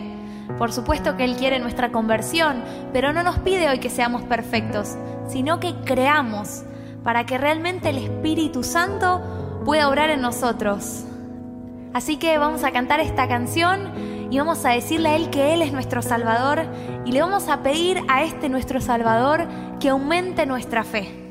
Por 0.57 0.71
supuesto 0.73 1.15
que 1.15 1.23
Él 1.23 1.37
quiere 1.37 1.59
nuestra 1.59 1.91
conversión, 1.91 2.61
pero 2.91 3.13
no 3.13 3.23
nos 3.23 3.39
pide 3.39 3.69
hoy 3.69 3.79
que 3.79 3.89
seamos 3.89 4.23
perfectos, 4.23 4.95
sino 5.27 5.59
que 5.59 5.73
creamos 5.85 6.63
para 7.03 7.25
que 7.25 7.37
realmente 7.37 7.89
el 7.89 7.97
Espíritu 7.97 8.63
Santo 8.63 9.21
pueda 9.65 9.87
obrar 9.87 10.09
en 10.09 10.21
nosotros. 10.21 11.05
Así 11.93 12.17
que 12.17 12.37
vamos 12.37 12.63
a 12.63 12.71
cantar 12.71 12.99
esta 12.99 13.27
canción 13.27 14.12
y 14.29 14.37
vamos 14.37 14.65
a 14.65 14.71
decirle 14.71 15.09
a 15.09 15.15
Él 15.15 15.29
que 15.29 15.53
Él 15.53 15.61
es 15.61 15.71
nuestro 15.71 16.01
Salvador 16.01 16.65
y 17.05 17.11
le 17.11 17.21
vamos 17.21 17.47
a 17.47 17.63
pedir 17.63 17.99
a 18.07 18.23
este 18.23 18.49
nuestro 18.49 18.81
Salvador 18.81 19.47
que 19.79 19.89
aumente 19.89 20.45
nuestra 20.45 20.83
fe. 20.83 21.22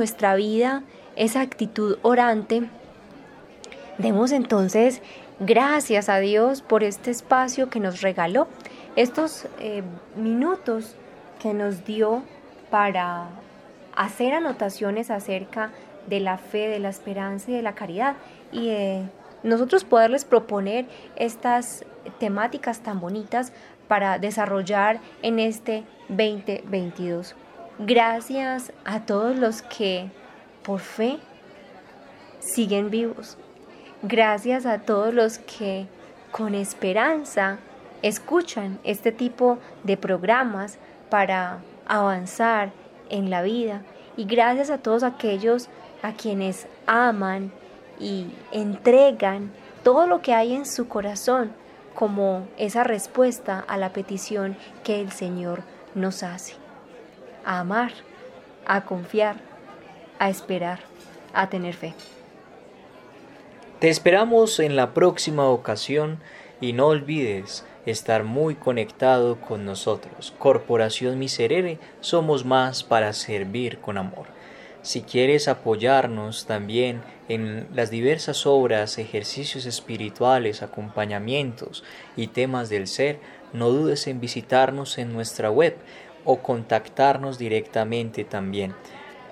Nuestra 0.00 0.34
vida 0.34 0.82
esa 1.14 1.42
actitud 1.42 1.98
orante, 2.00 2.62
demos 3.98 4.32
entonces 4.32 5.02
gracias 5.40 6.08
a 6.08 6.20
Dios 6.20 6.62
por 6.62 6.82
este 6.84 7.10
espacio 7.10 7.68
que 7.68 7.80
nos 7.80 8.00
regaló, 8.00 8.48
estos 8.96 9.46
eh, 9.58 9.82
minutos 10.16 10.96
que 11.38 11.52
nos 11.52 11.84
dio 11.84 12.22
para 12.70 13.26
hacer 13.94 14.32
anotaciones 14.32 15.10
acerca 15.10 15.70
de 16.06 16.20
la 16.20 16.38
fe, 16.38 16.68
de 16.68 16.78
la 16.78 16.88
esperanza 16.88 17.50
y 17.50 17.54
de 17.54 17.62
la 17.62 17.74
caridad. 17.74 18.16
Y 18.52 18.70
eh, 18.70 19.02
nosotros 19.42 19.84
poderles 19.84 20.24
proponer 20.24 20.86
estas 21.16 21.84
temáticas 22.18 22.80
tan 22.80 23.00
bonitas 23.00 23.52
para 23.86 24.18
desarrollar 24.18 24.98
en 25.20 25.38
este 25.40 25.84
2022. 26.08 27.34
Gracias 27.82 28.74
a 28.84 29.06
todos 29.06 29.38
los 29.38 29.62
que 29.62 30.10
por 30.62 30.80
fe 30.80 31.18
siguen 32.38 32.90
vivos. 32.90 33.38
Gracias 34.02 34.66
a 34.66 34.80
todos 34.80 35.14
los 35.14 35.38
que 35.38 35.86
con 36.30 36.54
esperanza 36.54 37.58
escuchan 38.02 38.78
este 38.84 39.12
tipo 39.12 39.56
de 39.82 39.96
programas 39.96 40.76
para 41.08 41.60
avanzar 41.86 42.70
en 43.08 43.30
la 43.30 43.40
vida. 43.40 43.80
Y 44.14 44.26
gracias 44.26 44.68
a 44.68 44.76
todos 44.76 45.02
aquellos 45.02 45.70
a 46.02 46.12
quienes 46.12 46.66
aman 46.86 47.50
y 47.98 48.26
entregan 48.52 49.52
todo 49.82 50.06
lo 50.06 50.20
que 50.20 50.34
hay 50.34 50.54
en 50.54 50.66
su 50.66 50.86
corazón 50.86 51.52
como 51.94 52.46
esa 52.58 52.84
respuesta 52.84 53.64
a 53.66 53.78
la 53.78 53.94
petición 53.94 54.58
que 54.84 55.00
el 55.00 55.12
Señor 55.12 55.62
nos 55.94 56.22
hace. 56.22 56.59
A 57.44 57.60
amar, 57.60 57.92
a 58.66 58.84
confiar, 58.84 59.36
a 60.18 60.30
esperar, 60.30 60.80
a 61.32 61.48
tener 61.48 61.74
fe. 61.74 61.94
Te 63.80 63.88
esperamos 63.88 64.60
en 64.60 64.76
la 64.76 64.92
próxima 64.92 65.48
ocasión 65.48 66.20
y 66.60 66.74
no 66.74 66.88
olvides 66.88 67.64
estar 67.86 68.24
muy 68.24 68.54
conectado 68.54 69.40
con 69.40 69.64
nosotros. 69.64 70.34
Corporación 70.38 71.18
Miserere, 71.18 71.78
somos 72.00 72.44
más 72.44 72.84
para 72.84 73.12
servir 73.14 73.78
con 73.78 73.96
amor. 73.96 74.26
Si 74.82 75.02
quieres 75.02 75.46
apoyarnos 75.48 76.46
también 76.46 77.02
en 77.28 77.68
las 77.74 77.90
diversas 77.90 78.46
obras, 78.46 78.98
ejercicios 78.98 79.66
espirituales, 79.66 80.62
acompañamientos 80.62 81.84
y 82.16 82.28
temas 82.28 82.70
del 82.70 82.86
ser, 82.86 83.18
no 83.52 83.70
dudes 83.70 84.06
en 84.06 84.20
visitarnos 84.20 84.96
en 84.96 85.12
nuestra 85.12 85.50
web 85.50 85.76
o 86.24 86.38
contactarnos 86.38 87.38
directamente 87.38 88.24
también 88.24 88.74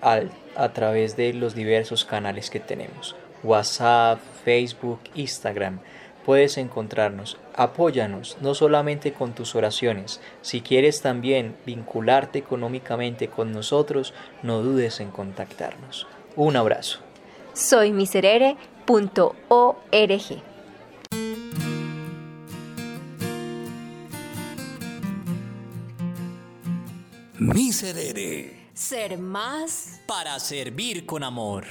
a 0.00 0.68
través 0.72 1.16
de 1.16 1.32
los 1.34 1.54
diversos 1.54 2.04
canales 2.04 2.50
que 2.50 2.60
tenemos. 2.60 3.16
WhatsApp, 3.42 4.20
Facebook, 4.44 5.00
Instagram 5.14 5.80
puedes 6.28 6.58
encontrarnos. 6.58 7.38
Apóyanos 7.54 8.36
no 8.42 8.52
solamente 8.52 9.14
con 9.14 9.32
tus 9.32 9.54
oraciones, 9.54 10.20
si 10.42 10.60
quieres 10.60 11.00
también 11.00 11.56
vincularte 11.64 12.38
económicamente 12.38 13.28
con 13.28 13.50
nosotros, 13.50 14.12
no 14.42 14.60
dudes 14.60 15.00
en 15.00 15.10
contactarnos. 15.10 16.06
Un 16.36 16.56
abrazo. 16.56 16.98
Soy 17.54 17.92
miserere.org. 17.92 18.58
Miserere. 27.38 28.70
Ser 28.74 29.16
más 29.16 30.00
para 30.06 30.40
servir 30.40 31.06
con 31.06 31.22
amor. 31.22 31.64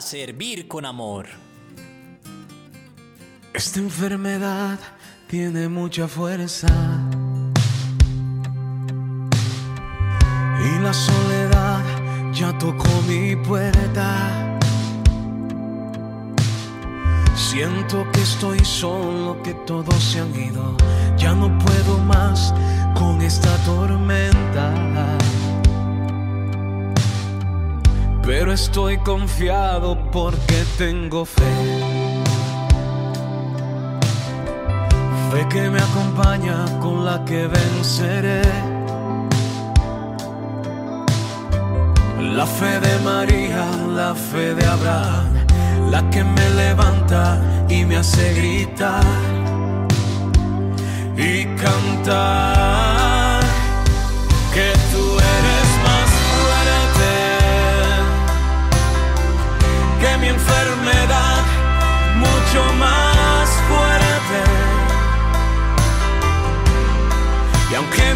Servir 0.00 0.66
con 0.66 0.86
amor. 0.86 1.26
Esta 3.52 3.80
enfermedad 3.80 4.78
tiene 5.28 5.68
mucha 5.68 6.08
fuerza. 6.08 6.68
Y 10.64 10.82
la 10.82 10.92
soledad 10.94 11.84
ya 12.32 12.56
tocó 12.58 12.88
mi 13.06 13.36
puerta. 13.36 14.58
Siento 17.34 18.10
que 18.10 18.22
estoy 18.22 18.64
solo, 18.64 19.42
que 19.42 19.52
todos 19.66 20.02
se 20.02 20.20
han 20.20 20.34
ido. 20.34 20.76
Ya 21.18 21.34
no 21.34 21.56
puedo 21.58 21.98
más 21.98 22.54
con 22.94 23.20
esta 23.20 23.54
tormenta. 23.64 25.18
Pero 28.22 28.52
estoy 28.52 28.98
confiado 28.98 29.96
porque 30.10 30.64
tengo 30.78 31.24
fe. 31.24 31.42
Fe 35.30 35.48
que 35.48 35.70
me 35.70 35.80
acompaña 35.80 36.64
con 36.80 37.04
la 37.04 37.24
que 37.24 37.46
venceré. 37.46 38.42
La 42.20 42.46
fe 42.46 42.80
de 42.80 42.98
María, 43.04 43.64
la 43.94 44.14
fe 44.14 44.54
de 44.54 44.64
Abraham, 44.64 45.46
la 45.90 46.08
que 46.10 46.22
me 46.22 46.50
levanta 46.50 47.40
y 47.68 47.84
me 47.84 47.96
hace 47.96 48.34
gritar 48.34 49.04
y 51.16 51.44
cantar 51.56 52.69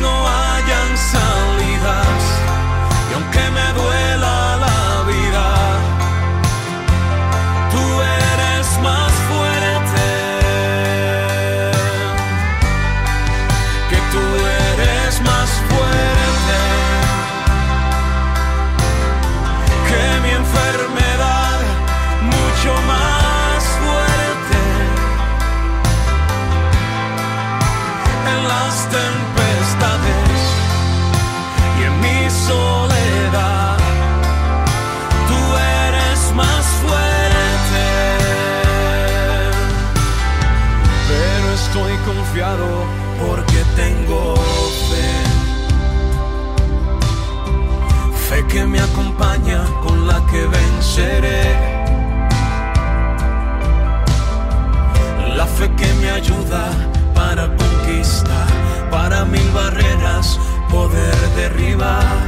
no 0.05 0.13
hayan 0.27 0.44
que 48.55 48.65
me 48.65 48.79
acompaña 48.79 49.65
con 49.83 50.07
la 50.07 50.25
que 50.31 50.47
venceré. 50.47 51.43
La 55.37 55.45
fe 55.45 55.69
que 55.77 55.93
me 55.95 56.09
ayuda 56.11 56.63
para 57.17 57.49
conquistar, 57.57 58.47
para 58.93 59.25
mil 59.25 59.51
barreras 59.51 60.39
poder 60.71 61.17
derribar 61.35 62.24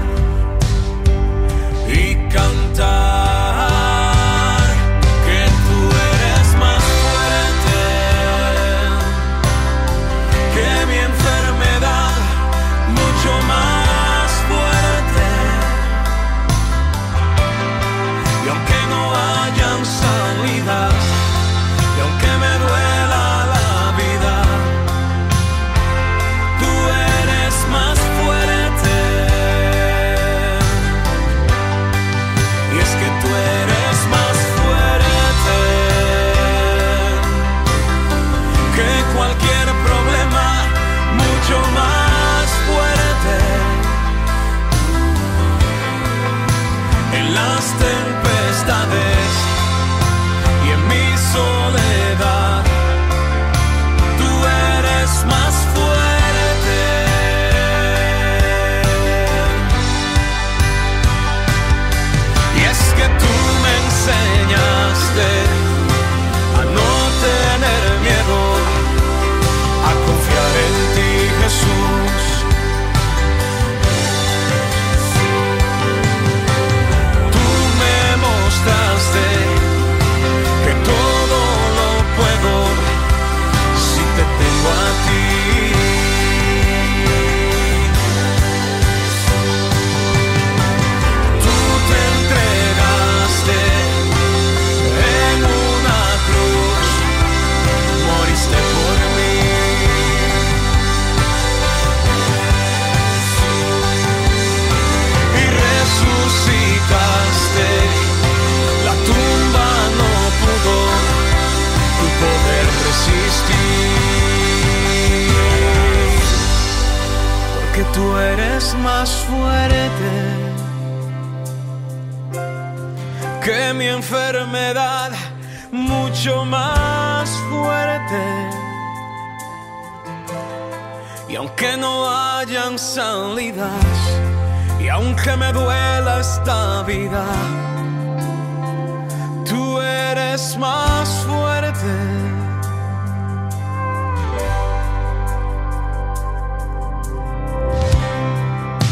es 140.37 140.59
más 140.59 141.09
fuerte. 141.25 141.87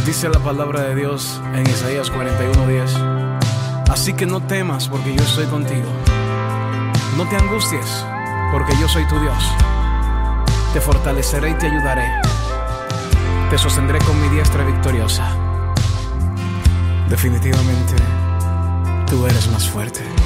Dice 0.07 0.30
la 0.30 0.38
palabra 0.38 0.80
de 0.84 0.95
Dios 0.95 1.42
en 1.55 1.68
Isaías 1.68 2.11
41:10. 2.11 2.97
Así 3.90 4.14
que 4.14 4.24
no 4.24 4.40
temas 4.40 4.88
porque 4.88 5.14
yo 5.14 5.22
estoy 5.22 5.45
contigo. 5.47 5.90
No 7.18 7.28
te 7.28 7.36
angusties 7.36 8.07
porque 8.51 8.72
yo 8.80 8.88
soy 8.88 9.07
tu 9.07 9.20
Dios. 9.20 9.45
Te 10.72 10.80
fortaleceré 10.80 11.51
y 11.51 11.55
te 11.55 11.66
ayudaré. 11.66 12.09
Te 13.51 13.59
sostendré 13.59 13.99
con 13.99 14.18
mi 14.22 14.28
diestra 14.34 14.64
victoriosa. 14.64 15.26
Definitivamente, 17.11 17.97
tú 19.11 19.26
eres 19.26 19.47
más 19.49 19.68
fuerte. 19.68 20.24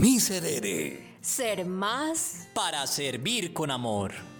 Miserere. 0.00 1.16
Ser 1.20 1.64
más 1.64 2.48
para 2.54 2.86
servir 2.86 3.52
con 3.52 3.70
amor. 3.70 4.35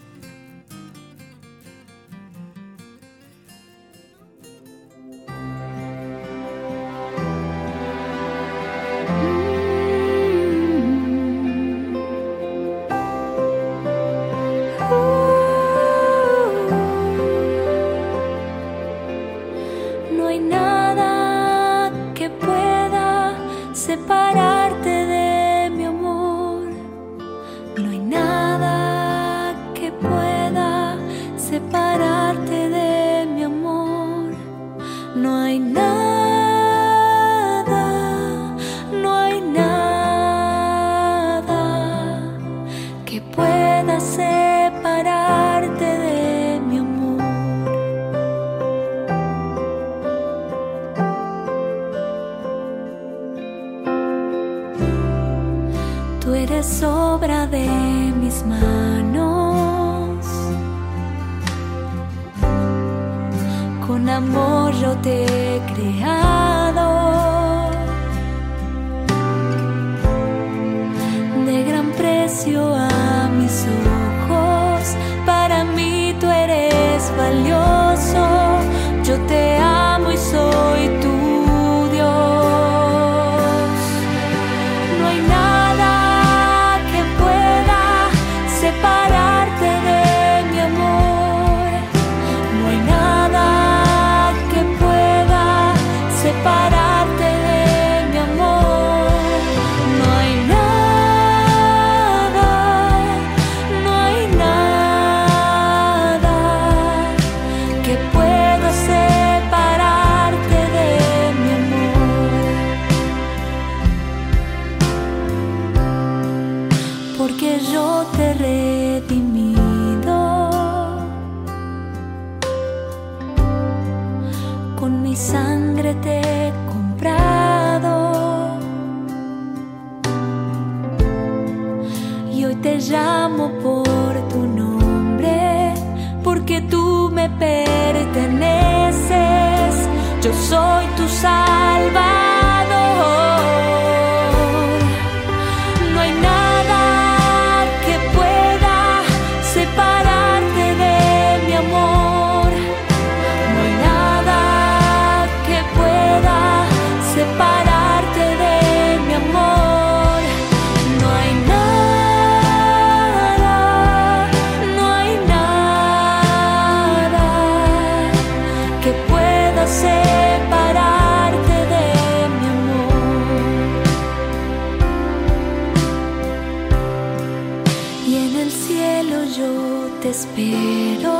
yo 179.37 179.91
te 180.01 180.11
espero. 180.11 181.15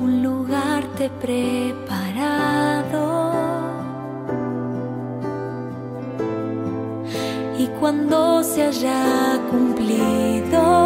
Un 0.00 0.22
lugar 0.22 0.84
te 0.96 1.10
preparado. 1.10 3.04
Y 7.58 7.66
cuando 7.78 8.42
se 8.42 8.62
haya 8.62 9.38
cumplido. 9.50 10.79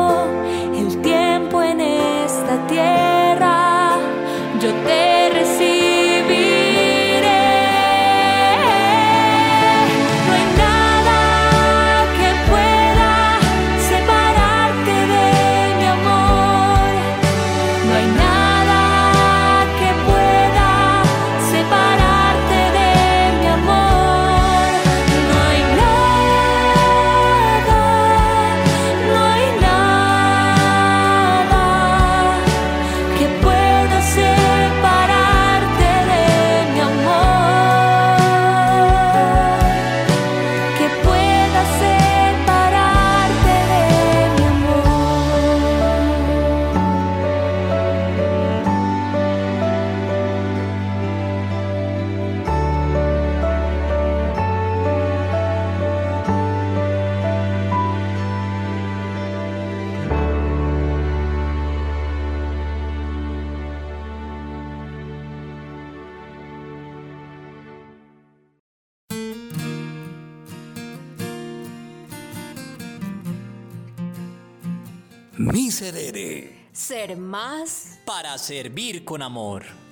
para 78.15 78.39
servir 78.39 79.05
con 79.05 79.23
amor. 79.23 79.84